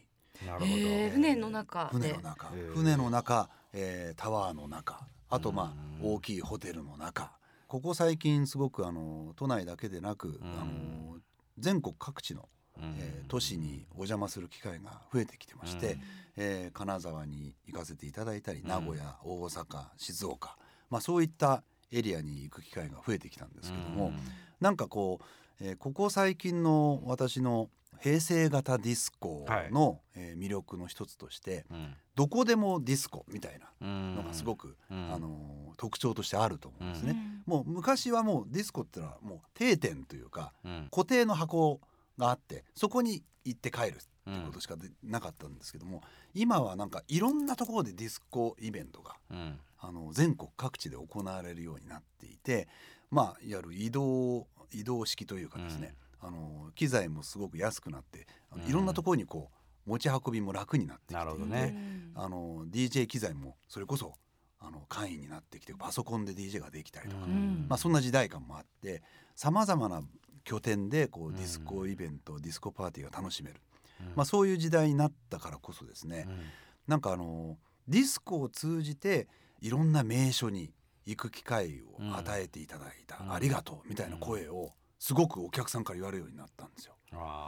[0.43, 0.47] ー。
[0.47, 1.99] なるほど、えー船の中で。
[1.99, 2.75] 船の中、へー。
[2.75, 5.07] 船の中、えータワーの中。
[5.29, 6.15] あとまあうん。
[6.15, 7.33] 大きいホテルの中
[7.67, 11.19] ここ最近すごくあの都内だけでなく、あの
[11.59, 12.49] 全国各地の、
[12.79, 12.95] うん。
[12.99, 16.01] えー都市にお邪魔する機会が増えてきてまして、うん。
[16.37, 18.69] えー金沢に行かせていただいたりん。
[18.69, 20.57] 名古屋、大阪静岡、
[20.91, 24.13] まあ、そういったエリアに行く機会が増えてきたんですけども、
[24.61, 25.21] なんかこ
[25.61, 27.69] う、えーここ最近の私の
[28.03, 31.95] 平成型ディスコの、えー魅力の一つとしてうん。
[32.15, 34.15] どこでもディスコみたいなうん。
[34.17, 35.13] のがすごく、うん。
[35.13, 37.11] あのー特徴としてあると思うんですね。
[37.13, 37.43] うん。
[37.47, 40.89] もう昔はもうディスコっていうのはもう定点というかうん。
[40.91, 41.81] 固定の箱
[42.19, 46.03] があってそこに行って帰るっていうことしかでなかったんですけども
[46.35, 49.59] 今はなんかいろんなところでディスコイベントがうん。
[49.79, 52.67] あの全国各地で行われるようになっていて
[53.11, 55.95] まあいわゆる移動移動式というかですね、
[56.27, 58.69] あの機材もすごく安くなってあのうん。
[58.69, 59.51] いろんなところにこ
[59.87, 62.11] う持ち運びも楽になってきていてなるほどね。
[62.15, 64.15] あの DJ 機材もそれこそ
[64.59, 67.67] あの簡易になってきてパソコンで DJ ができたりとか、ん。
[67.69, 69.03] まあ、そんな時代感もあって
[69.37, 70.03] さまざまな
[70.45, 71.37] 拠点でこううん。
[71.37, 73.61] ディスコイベント、ディスコパーティーが楽しめる、
[74.01, 74.07] うん。
[74.17, 76.27] まあ、そういう時代になったからこそですね、
[76.89, 79.29] なんかあのディスコを通じて
[79.61, 80.73] いろんな名所に
[81.05, 83.33] 行く機会を与えていただいた、うん。
[83.33, 86.95] ありがとうみたいな声をすごくお客さんから言われるようになったんですよ。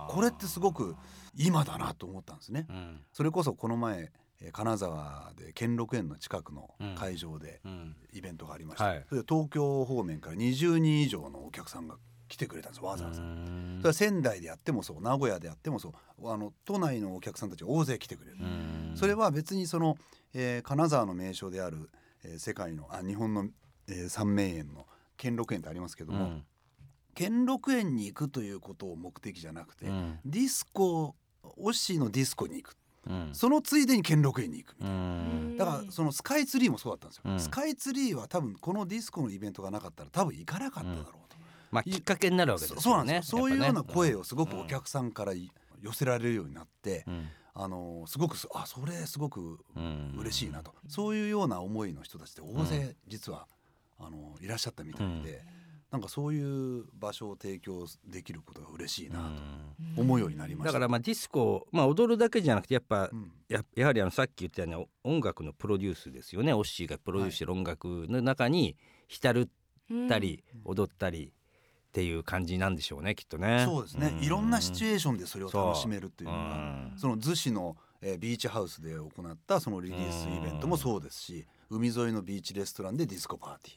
[0.08, 0.96] これってすごく
[1.36, 2.66] 今だなと思ったんですね。
[2.68, 3.00] うん。
[3.12, 7.96] それこそこの前えー金沢で兼六園の近くの会場でうん。
[8.12, 9.04] イベントがありました、はい。
[9.08, 11.96] それで東京方面から20人以上のお客さんが
[12.28, 13.20] 来てくれたんですわざわざ。
[13.20, 13.78] うん。
[13.80, 18.92] それは仙台でやってもそう名古屋でやってもそうあの都内のお客さんたち大勢来てくれる、うん。
[18.94, 19.96] それは別にその、
[20.34, 21.90] えー金沢の名所である、
[22.24, 23.46] えー世界のあ日本の、
[23.88, 26.44] えー三名園の兼六園ってありますけども、うん
[27.18, 30.20] 兼六園に行くということを目的じゃなくて、うん。
[30.24, 32.76] ディスコオッシーのディスコに行く。
[33.08, 33.30] うん。
[33.32, 35.00] そのついでに兼六園に行くみたういな。
[35.00, 35.56] ん。
[35.56, 37.40] だからそのスカイツリーもそうだったんですよ、うん。
[37.40, 41.36] スカイツリーは多分このディスコのイベントがなかったら多分行かなかっただろうと、
[41.72, 42.82] まあきっかけになるわけですよね。
[42.82, 43.38] そうなんですよ。
[43.38, 45.50] そういうような声ををすごくお客さんからい
[45.80, 47.26] 寄せられるようになって、うん。
[47.54, 53.48] あのすごくすあそれすごくうん嬉しいなと、そういうような思いの人たちって大勢実は、
[53.98, 55.42] あのいらっしゃったみたいで、
[55.90, 59.32] なんかそういう場所を提供できることが嬉しいな
[59.96, 60.68] と思うようになりました。
[60.68, 63.32] だからまあディスコ、まあ、踊るだけじゃなくてやっぱ、うん。
[63.48, 66.52] ややはりあのさっき言ったようにお音楽のプロデュースですよね。
[66.52, 69.48] オッシーがプロデュースしてる音楽の中に浸る
[69.90, 71.32] ったり、踊ったり
[71.88, 73.62] っていう感じなんでしょうねきっとね。
[73.64, 74.22] そうですね、ん。
[74.22, 76.92] いろんなシチュエーションでそれを楽しめるっていうのがうん。
[76.96, 83.76] その逗子の、えービーチハウスで行ったそのリリースイベントもそうですし海沿いのビーチレストランでディスコパーティー。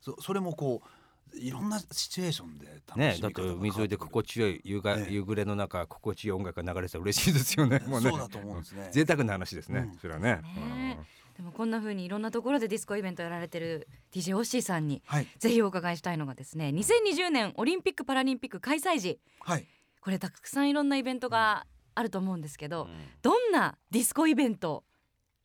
[0.00, 0.88] そそれもこう
[1.34, 7.80] いろんなシチュエーションで楽ね、だって海沿いで心地よい夕が、ええ夕暮れの中心地よい音楽が流れてたら嬉しいですよね。
[7.86, 8.88] もうねそうだと思うんですね。
[8.92, 9.88] 贅沢な話ですね。
[9.92, 10.42] うんそれはね。
[10.42, 10.98] ね
[11.36, 19.66] でもこんな風にいろんなところでディスコイベントやられてる DJ オッシーさんにはいぜひお伺いしたいのがですね2020年オリンピック・パラリンピック開催時はい
[20.02, 22.90] これたくさんいろんなイベントがあると思うんですけど、うん
[23.22, 24.84] どんなディスコイベント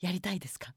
[0.01, 0.73] やりたいですか？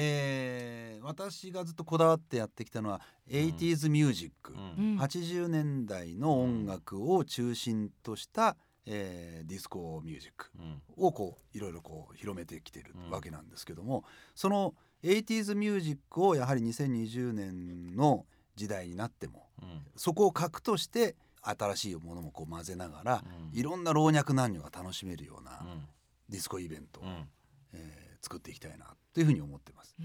[0.00, 4.92] えー私がずっとこだわってやってきたのは 80s ミュージック、うん。
[4.92, 4.98] うん。
[5.00, 10.82] 80年代の音楽を中心とした、えーディスコミュージックうん。
[10.96, 13.10] をこういろいろこう広めてきてるうん。
[13.10, 19.80] わけなんですけども、その 80s ミュージックをやはり2020年の時代になってもうん。
[19.96, 23.58] そこを核として新しいものもこう混ぜながら、うん。
[23.58, 25.82] いろんな老若男女が楽しめるようなうん。
[26.28, 27.00] ディスコイベント。
[27.00, 27.28] を、うん。
[27.72, 29.96] えー作っていきたいなというふうに思ってます。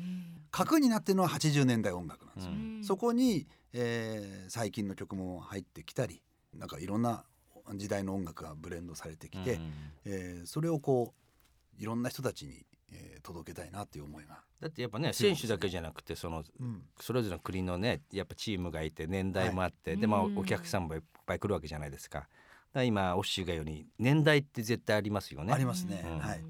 [0.51, 2.51] 核になってるのは80年代音楽なんですよ。
[2.51, 2.83] うん。
[2.83, 6.21] そこに、えー最近の曲も入ってきたり
[6.53, 7.25] なんかいろんな
[7.75, 9.71] 時代の音楽がブレンドされてきて、うん。
[10.05, 11.13] えーそれをこ
[11.77, 16.83] ういろんな人たちに、えー届けたいなっていう思いが、だってやっぱね選手だけじゃなくてそのうん。
[16.99, 20.37] それぞれの国のねやっぱチームがいて年代もあって、はいでまあうん。
[20.37, 22.19] お客さんもいっぱい来るわけじゃないですか。
[22.19, 22.29] だか
[22.73, 25.53] ら今オッシーが言うように年代って絶対ありますよね。
[25.53, 26.19] ありますね、うん。
[26.19, 26.43] はい、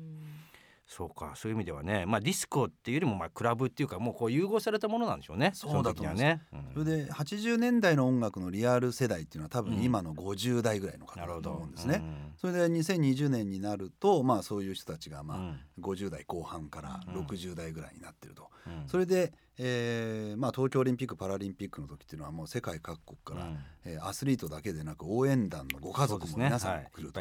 [0.96, 5.50] そうかそういう意味ではねまあディスコっていうよりもまあクラブっていうかもうこう融合されたものなんでしょうね。
[5.56, 6.20] そうだと思います。
[6.20, 6.42] その時はね。
[6.74, 9.84] それで80年代の音楽のリアル世代っていうのは多分うん。
[9.84, 11.96] 今の50代ぐらいの方だと思うんですね。
[11.96, 12.34] うん。
[12.38, 15.60] それで2020年になるとまあそういう人たちがまあうん。
[15.80, 18.88] 50代後半からうん60代ぐらいになってると、うん。
[18.88, 23.58] それで、えーまあ、東京オリンピック・パラリンピックの時っていうのはもう世界各国から、うん。
[23.86, 27.20] えーアスリートだけでなく応援団のご家族も皆さんも来ると。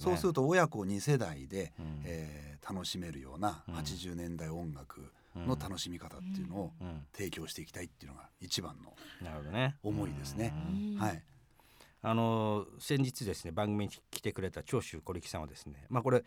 [0.00, 2.02] そうですると親子2世代で、うん。
[2.04, 3.74] えー楽しめるようなうん。
[3.74, 7.06] 80年代音楽の楽しみ方っていうのをうん。
[7.12, 8.94] 提供していきたいっていうのが一番の。
[9.82, 10.54] 思いですね。
[10.70, 10.98] うん。
[10.98, 11.22] はい、
[12.00, 16.24] あの先日ですね番組に来てくれた長州小力さんはですねまあこれ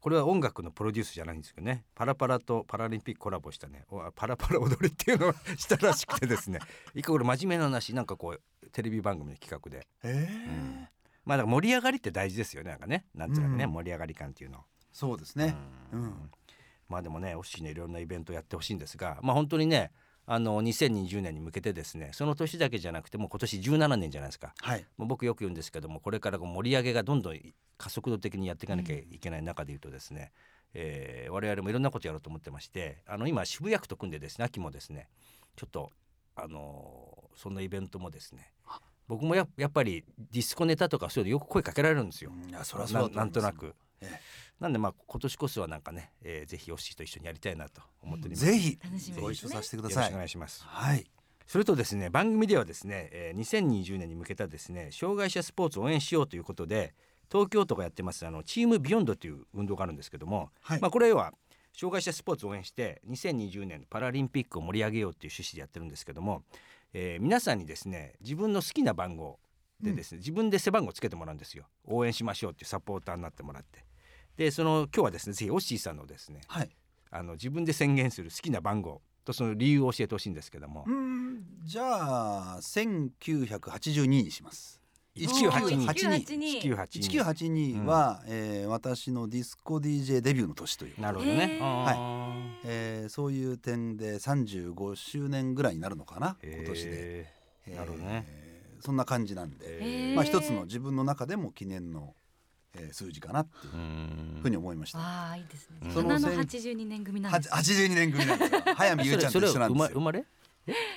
[0.00, 1.84] これは音楽のプロデュースじゃないんですけどね。
[1.94, 3.84] パラパラとパラリンピックコラボしたね。
[3.90, 6.58] おパラパラ踊りっていうのをしたらしくてですね。
[6.94, 10.86] 一個これ真面目な話なんかこうテレビ番組の企画で、えー。
[11.24, 12.70] まあだから盛り上がりって大事ですよね。
[12.70, 13.04] なんかね。
[13.14, 13.70] なんつうかね、うん。
[13.72, 14.64] 盛り上がり感っていうの。
[14.92, 15.54] そうですね。
[15.92, 16.04] ううん。
[16.06, 16.30] ん
[16.88, 19.18] まあでもねオッシーねいろんなイベントやってほしいんですが。
[19.22, 19.92] まあ本当にね
[20.32, 24.54] あの2020年に向けてですねその年だけじゃなくてもう今年17年じゃないですか。
[24.60, 27.40] はい、もう僕よく言うんですけどもこれから盛り上げがどんどん
[27.76, 30.30] 加速度的にやっていかなきゃいけない中で言うとですね、
[30.72, 35.08] えー我々もいろんなことやろうと思ってましてあの今渋谷区と組んでですね秋もですね
[35.56, 35.90] ちょっと
[36.36, 38.52] あのーそんなイベントもですね
[39.08, 42.30] 僕もややっぱりディスコネタとかそういうのよく声かけられるんですよ。
[42.32, 43.74] うんいやそりゃそうだななんとなく。
[44.00, 44.20] え
[44.60, 48.46] なんでまあ今年こそはなんかね、えー、ぜひヨッシーと一緒にやりたいなと思っております。
[48.46, 48.78] ぜひ。
[48.82, 49.22] 楽しみですね。
[49.22, 50.62] ご一緒させてくだよろしくおさい願いします。
[50.64, 51.10] はい。
[51.46, 56.94] それとですね番組ではですね、えー、2020年に向けたですね障害者スポーツを応援しようということで
[57.28, 60.80] 東京都がやってますあのチームビヨンドという運動があるんですけども、はい。
[60.80, 61.32] まあこれは
[61.76, 66.42] 障害者スポーツを応援して2020年のパラリンピックを盛り上げようっていう趣旨でやってるんですけども、
[66.92, 69.38] えー皆さんにですね自分の好きな番号
[69.82, 71.64] でですね、自分で背番号つけてもらうんですよ。
[71.86, 73.82] 応援しましょうっていうサポーターになってもらって
[74.36, 76.70] でその今日はですねぜひオッシーさんのですねはい。
[77.10, 80.84] あの自分で宣言する好きな番号とその理由を教えてほしいんですけども。
[80.86, 84.80] う、んじゃあ1982にします。
[85.16, 91.58] 1982 1982 1982 1982は、えー私のディスコ DJ デビューの年という、なるほどね。
[91.60, 92.32] は
[92.64, 97.34] えーそういう点で35周年ぐらいになるのかな今年で、え
[97.66, 98.26] えーなるほどね。
[98.80, 102.14] そんな感じなんで、えまあ一つの自分の中でも記念の、
[102.74, 105.78] えー数字かなっていうーふうに思いました、ああいいですね。
[105.82, 105.90] うん。
[105.90, 107.54] 花の82年組なんはです。
[107.54, 108.62] 82年組なんですよ。
[108.76, 109.88] 早見優ちゃんと一緒なんですよ。
[109.94, 110.24] 生まれ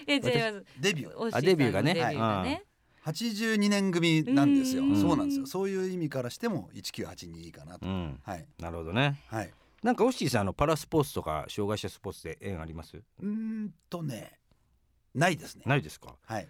[0.07, 0.65] え違います。
[0.79, 1.35] デビュー。
[1.35, 1.93] あデビューがね。
[1.93, 2.63] デビューがね。
[3.05, 4.83] 82年組なんですよ。
[4.83, 5.01] うん。
[5.01, 5.45] そうなんですよ。
[5.47, 8.19] そういう意味からしても1982かなと、うん。
[8.23, 8.45] はい。
[8.59, 9.19] なるほどね。
[9.27, 9.51] はい。
[9.81, 12.95] なんかオッシーさんあのパラスポーツとか障害者スポーツで縁あります？
[12.97, 14.39] うーんとね
[15.13, 15.63] ないですね。
[15.65, 16.47] ないですか、はい、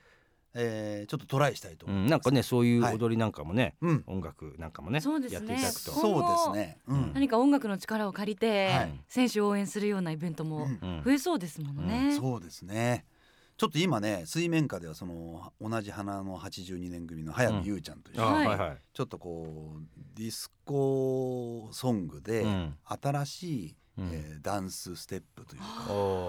[0.56, 2.96] えー、ちょっとトライしたいと思います、うん、なんかねそういうはい。
[2.96, 4.04] 踊りなんかもね、うん。
[4.08, 5.36] 音楽なんかもねそうですね。
[5.36, 5.92] やっていただくと。
[5.92, 6.78] そうですね。
[6.88, 9.00] うん、何か音楽の力を借りて、はい。
[9.08, 10.80] 選手を応援するようなイベントもうん。
[10.82, 13.06] うん増えそうですものね、そうですね。
[13.56, 18.48] ちょっと今ね水面下ではその同じ花の82年組の早見優ちゃんと一緒に、あはい。
[18.48, 18.78] はいはい。
[18.94, 19.82] ちょっとこう
[20.16, 22.76] ディスコソングでうん。
[22.86, 24.10] 新しい、うん。
[24.12, 25.68] えーダンスステップというか、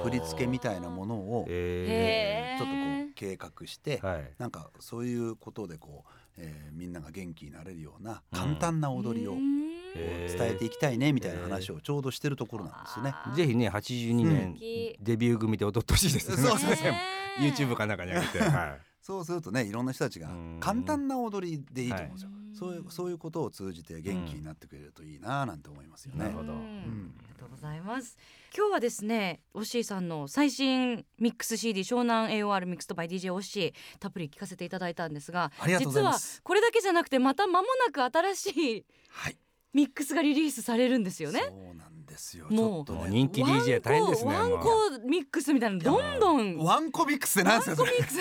[0.04, 2.64] 振り付けみたいなものを、えへー。
[2.64, 4.30] ちょっとこう計画して、ーはい。
[4.38, 9.64] なんかそういうことでこう、えーみんなが元気になれるような簡単な踊りをうん。
[9.96, 13.14] 伝えていきたいねみたいな話をちょうどしてるところなんですよね。
[13.36, 14.56] ぜひね82年
[15.00, 16.36] デビュー組で踊ってほしいですね。
[16.36, 17.00] そうそうね
[17.40, 20.56] YouTube かなんかに上げて、はいそうするとねいろんな人たちがうん。
[20.60, 22.30] 簡単な踊りでいいと思うんですよ。
[22.30, 22.56] はい。
[22.56, 26.24] そういうそういうことを通じて元気になってくれるといいななんて思いますよね。
[26.24, 26.52] なるほど。
[26.54, 26.58] うん。
[26.58, 27.14] ん。
[27.18, 28.16] ありがとうございます。
[28.56, 36.40] 今日はですねオッシーさんの最新ミックス CD 湘南 AOR ミックスと by DJ オッシーたっぷり聞かせていただいたんですがありがとうございま実はす。
[36.42, 39.36] これだけじゃなくてまた間もなく新しいはい。
[39.74, 41.40] ミックスがリリースされるんですよね。
[41.40, 42.46] そうなんですよ。
[42.50, 42.98] もうちょっとね。
[43.00, 46.58] もう人気 DJ 大変ですねワンコワンコミックスみたいなのどんどん。
[46.58, 48.18] ワンコミックスってなんですかワンコミックス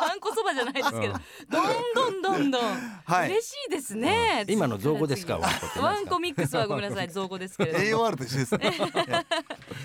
[0.00, 1.12] ワンコそばじゃないですけどうん。
[1.50, 2.62] どんどんどんどん。
[3.04, 3.30] はい。
[3.30, 5.38] 嬉しいですね今の造語ですか？
[5.38, 8.06] ワンコって次ワンコミックスはごめんなさい造語ですけれども。
[8.08, 8.72] AOR と一緒ですね。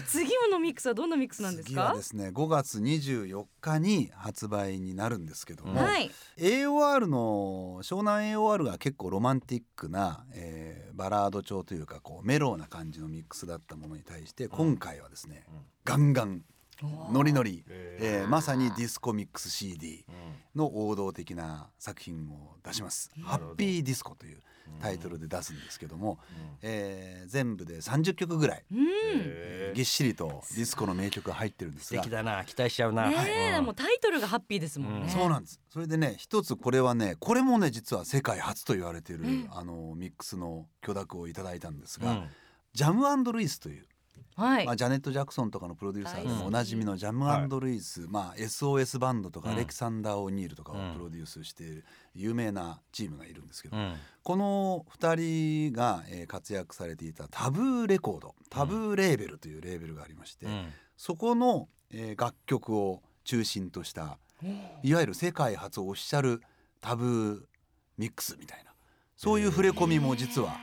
[0.08, 1.70] 次のミックスはどんなミックスなんですか？
[1.72, 15.62] 次はですね5月24日に発売になるんですけども、うんはい AOR の湘南 AOR が結構ロマンティックな、えーバラード調というかこうメローな感じのミックスだったものに対して今回はですね、うん。
[15.86, 16.44] ガンガン
[17.12, 20.06] ノリノリ、ええーまさにディスコミックス CD
[20.56, 24.42] の王道的な作品を出します「ハッピーディスコ」という
[24.80, 26.20] タイトルで出すんですけども、
[26.62, 28.66] えー全部で30曲ぐらい、
[29.74, 32.02] ぎっしりとディスコの名曲が入ってるんですが。
[32.02, 32.46] 素敵だな。
[32.46, 33.16] 期待しちゃうな、ね
[33.54, 35.10] えうんもうタイトルがハッピーですもんね。
[35.10, 35.60] そうなんです。
[35.70, 39.48] それでね一つこれはねこれもね実は世界初と言われている、うん。
[39.52, 42.30] あのミックスの許諾をいただいたんですが、うん
[42.74, 43.86] ジャムルイスという、
[44.36, 44.66] はい。
[44.66, 49.56] まあ、ジャネット・ジャクソンとかのプロデューサーでもおなじみのジャムルイス、まあ、SOS バンドとかうん。
[49.56, 50.92] アレキサンダー・オニールとかうん。
[50.92, 53.96] をプロデュースしている有名なチームがいるんですけど、うん。
[54.24, 60.68] この2人が、えー活躍されていたタブーレコードタブーレーベルというレーベルがありまして、うん。
[60.98, 64.18] そこの、えー楽曲を中心とした
[64.84, 66.42] いわゆる世界初オフィシャル
[66.80, 67.40] タブー
[67.98, 68.72] ミックスみたいな
[69.18, 70.56] そういう触れ込みも実は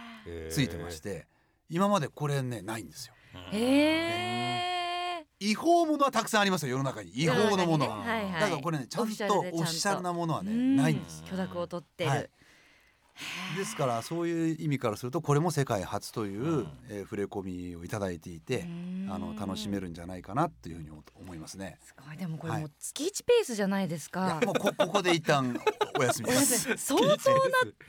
[0.50, 1.26] ついてまして
[1.68, 3.14] 今までこれねないんですよ。
[3.52, 7.10] へえ違法ものはたくさんありますよ世の中に。
[7.10, 8.04] 違法のものは。
[8.40, 10.76] だからこれねちゃんとオフィシャルなものはねうん。
[10.76, 11.22] ないんです。
[11.24, 12.30] 許諾を取ってる、はい
[13.56, 16.68] ですからそういう意味からするとこれも世界初という、うん。
[16.88, 18.66] えー触れ込みをいただいていて、
[19.08, 21.78] あの楽しめるんじゃないかなっていうふうに思いますね。
[21.82, 22.16] すごい。
[22.16, 22.60] でもこれはい。
[22.62, 25.56] もう月1ペースじゃないですいかやもうこここで一旦
[25.98, 26.76] お休みです。
[26.76, 27.18] 相当なこ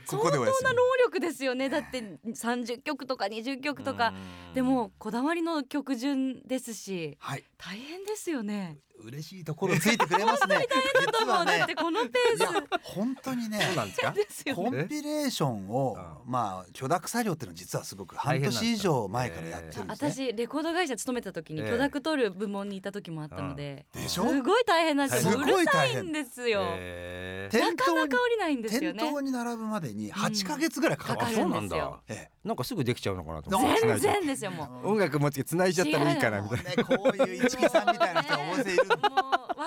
[0.05, 1.69] 相当な労力ですよね。
[1.69, 4.13] だって30曲とか20曲とか。
[4.53, 7.43] でもこだわりの曲順ですしはい。
[7.57, 10.55] 大変ですよね嬉しいところついてくれますね。
[11.05, 12.79] だと思うだってこのペース。
[12.83, 14.01] 本当にねそうなんです
[14.45, 14.55] か？
[14.55, 15.93] コンピレネーションを、
[16.25, 20.09] うまあ許諾作業っていうのは実はすごく半年以上前からやってるんですね。
[20.11, 21.69] 私レコード会社勤めた時にええ。
[21.71, 24.27] 許諾取る部門にいた時もあったので、でしょ？
[24.29, 25.33] すごい大変なんですよ。
[25.37, 26.05] ううるさいごい大変。
[26.05, 28.99] んですよ、なかなか降りないんですよね。
[28.99, 32.01] 店頭に並ぶまでに8ヶ月ぐらいかかかかるるあそうなんですよ。
[32.07, 33.81] えなんかすぐできちゃうのかなと思って。
[33.87, 34.89] 全然ですよもう。
[34.89, 36.83] 音楽持って繋いじゃったらいいかなえみたいな。
[36.83, 38.97] こういう一木さんみたいな人が大勢いる分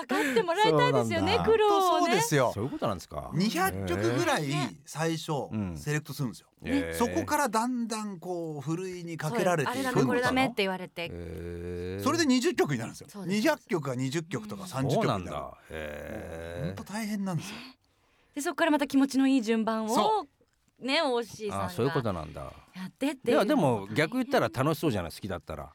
[0.07, 2.05] かってもらいたいですよね苦労をね。
[2.05, 5.77] そうですよそういうことなんですか？200曲ぐらいね最初うん。
[5.77, 6.97] セレクトするんですよ、えー。
[6.97, 12.11] そこからだんだんこうふるいにかけられてあれこれダメってそ言われて、えー。
[12.11, 13.07] れで20曲になるんですよ。
[13.09, 15.57] そうです200曲が20曲とか30曲になるなんだ。
[15.69, 17.55] へ本当大変なんですよ。
[18.35, 20.27] でそこからまた気持ちのいい順番をそ
[20.79, 22.41] ねおしいさんがあそういうことなんだ。
[22.75, 25.11] やってっていやでも逆言ったら楽しそうじゃない？
[25.11, 25.63] 好きだったら。
[25.63, 25.69] うん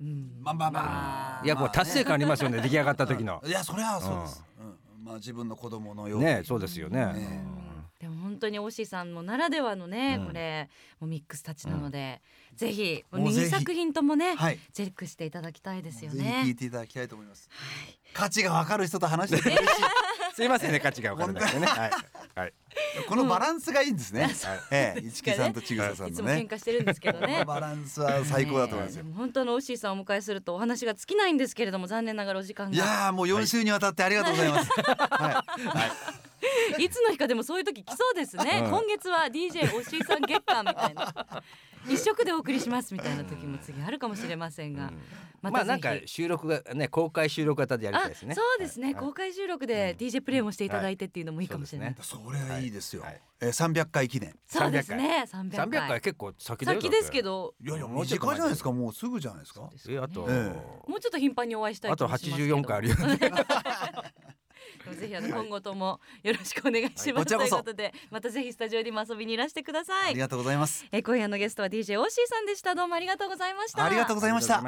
[0.00, 1.44] まあまあままあ。
[1.44, 3.42] いやこう達成感ありますよね出来上がった時の。
[3.44, 4.62] いやそれはそうです、う
[5.02, 5.04] ん。
[5.04, 6.24] まあ自分の子供のように。
[6.24, 7.06] ねそうですよね。
[7.06, 7.44] ね
[8.00, 10.26] でも本当におしいさんもならではのね、うん。
[10.28, 10.68] これ
[11.00, 12.22] もうミックスたちなので、
[12.54, 13.46] ぜひもうぜひ。
[13.46, 14.58] 2作品ともね、はい。
[14.72, 16.54] チェックしていただきたいですよぜひ聞いね。
[16.54, 17.48] ていただきたいと思います、
[18.14, 19.82] 価値がわかる人と話してて嬉し
[20.38, 21.66] すいませんね価値が分からなくてね。
[21.66, 21.90] はい。
[22.36, 22.48] はい。
[22.48, 22.52] い
[23.08, 24.32] このバランスがいいんですね、はい
[24.70, 27.44] ええ一木さんとちぐささんいつも喧嘩してるんですけどこのね。
[27.44, 29.04] バランスは最高だと思いますよ。
[29.16, 32.76] 本当のおしいさんをお迎えするとお話が尽きないんですけれども残念ながらお時間が。
[32.76, 34.70] いやーもう4週にわたってありがとうございます。
[34.80, 35.44] は
[36.78, 36.84] い。
[36.84, 36.88] い。
[36.88, 38.70] つの日かでもそういう時来そうですね、うん。
[38.70, 41.12] 今月は DJ おしいさん月間みたいな
[41.88, 44.92] 一色でお送りしますみたいな時も次あるかもしれませんが、
[45.40, 48.34] またなんか収録がね公開収録型でやりたいあですね。
[48.34, 48.94] そうですね、はい。
[48.96, 51.96] 公開収録で DJ プレイもしていただいてっていうのもいいかもしれない、はい。
[52.02, 53.02] それはいいですよ。
[53.02, 53.20] はい。
[53.40, 54.34] えー、300回記念。
[54.48, 55.24] そうですね。
[55.26, 57.54] 300回300回結構先先ですけど。
[57.60, 58.72] どいやいやもうちょっと前短いじゃないですか。
[58.72, 59.70] もうすぐじゃないですか。
[59.88, 60.26] えあと。
[60.28, 60.52] え
[60.88, 62.56] もうちょっと頻繁にお会いしたいあと気もしますけど。
[62.58, 63.18] 84回あるよね
[64.94, 67.14] ぜひあの今後ともよろしくお願いします、はい。
[67.14, 67.50] こちらこそ。
[67.50, 70.10] ということでまたぜひスタジオにも遊びにいらしてください。
[70.10, 70.86] ありがとうございます。
[70.92, 72.74] え今夜のゲストは DJ オッシーさんでした。
[72.74, 73.84] どうもありがとうございました。
[73.84, 74.62] ありがとうございました。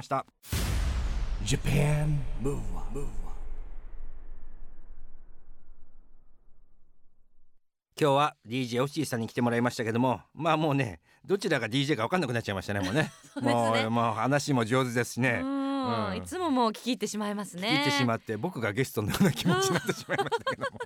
[8.00, 13.12] 今日は DJ オッシーさんに来てもらいましたけどもまあもうねどちらが DJ か分かんなくなっちゃいましたねもうね。
[13.34, 13.52] そうね。
[13.52, 15.40] もうもう話も上手ですしね。
[15.42, 15.59] うん
[16.10, 16.16] うん。
[16.16, 17.82] いつももう聞き入ってしまいますね。
[17.84, 20.78] 聞いてしまって僕がゲストのような気持ちになってしまいましたけども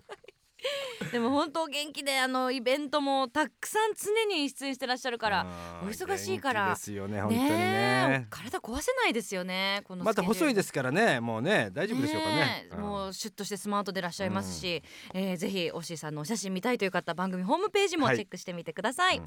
[1.12, 5.46] でも本当元気であのイベントもたくさん常に出演してらっしゃるから
[5.82, 8.26] うんお忙しいからですよね本当にね。
[8.30, 12.68] 体壊せないですよねこのまた細いですすからねもうね大丈夫でしょうかね。
[12.72, 12.80] うん。
[12.80, 18.16] もうシュッとしてスマートでいらっしゃいますし、えーぜひおしーさんのお写真見たいという方番組ホームページもはい。
[18.16, 19.24] チェックしてみてください、うん。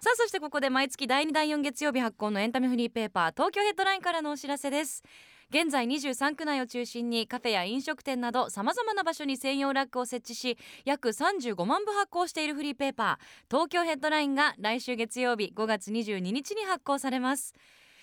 [0.00, 5.02] さあそしてここで毎月第2第4月曜日発行のエンタメフリーペーパー東京ヘッドラインからのお知らせです
[5.50, 13.50] 現在23区内を中心にカフェや飲食店などさまざまな場所に専用ラックを設置し約35万部発行しているフリーペーパー。
[13.50, 17.54] 東京ヘッドラインが来週月曜日5月22日に発行されます。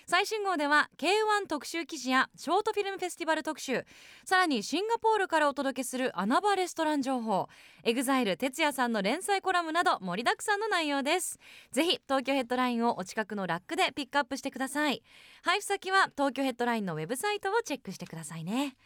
[0.08, 3.84] 最新号では K1 特集記事やショートフィルムフェスティバル特集
[4.24, 7.48] さらにシンガポールからお届けする穴場レストラン情報
[7.82, 11.40] エグザイル哲也さんの連載コラムなど盛りだくさんの内容です。
[11.72, 15.02] ぜひ東京ヘッドラインをお近くのラックでピックアップしてください。
[15.42, 18.76] 配布先は東京ヘッドラインのウェブサイトをチェックしてくださいね。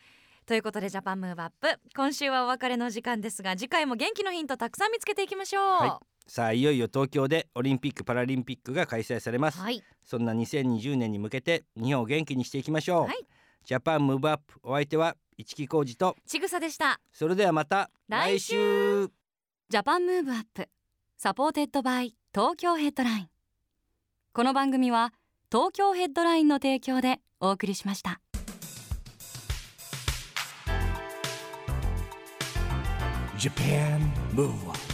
[0.47, 1.69] ということでジャパンムーブアップ。
[1.95, 5.65] 今週はお別れの時間ですが次回も元気のヒントたくさん見つけていきましょう。
[5.65, 9.83] はさあいよいよ東京でオリンピック・パラリンピックが開催されます、はい。
[10.05, 13.27] そんな2020年に向けて日本を元気にしていきましょう、はい。
[13.65, 16.17] ジャパンムーブアップお相手は市木浩二と。
[16.27, 17.01] ちぐさでした。
[17.13, 19.09] それではまた来週。
[19.69, 20.69] Japan Move Up
[21.17, 23.29] supported by 東京ヘッドライン。
[24.33, 25.13] この番組は
[25.51, 28.21] 東京ヘッドラインの提供でお送りしました
[33.41, 34.90] Japan Move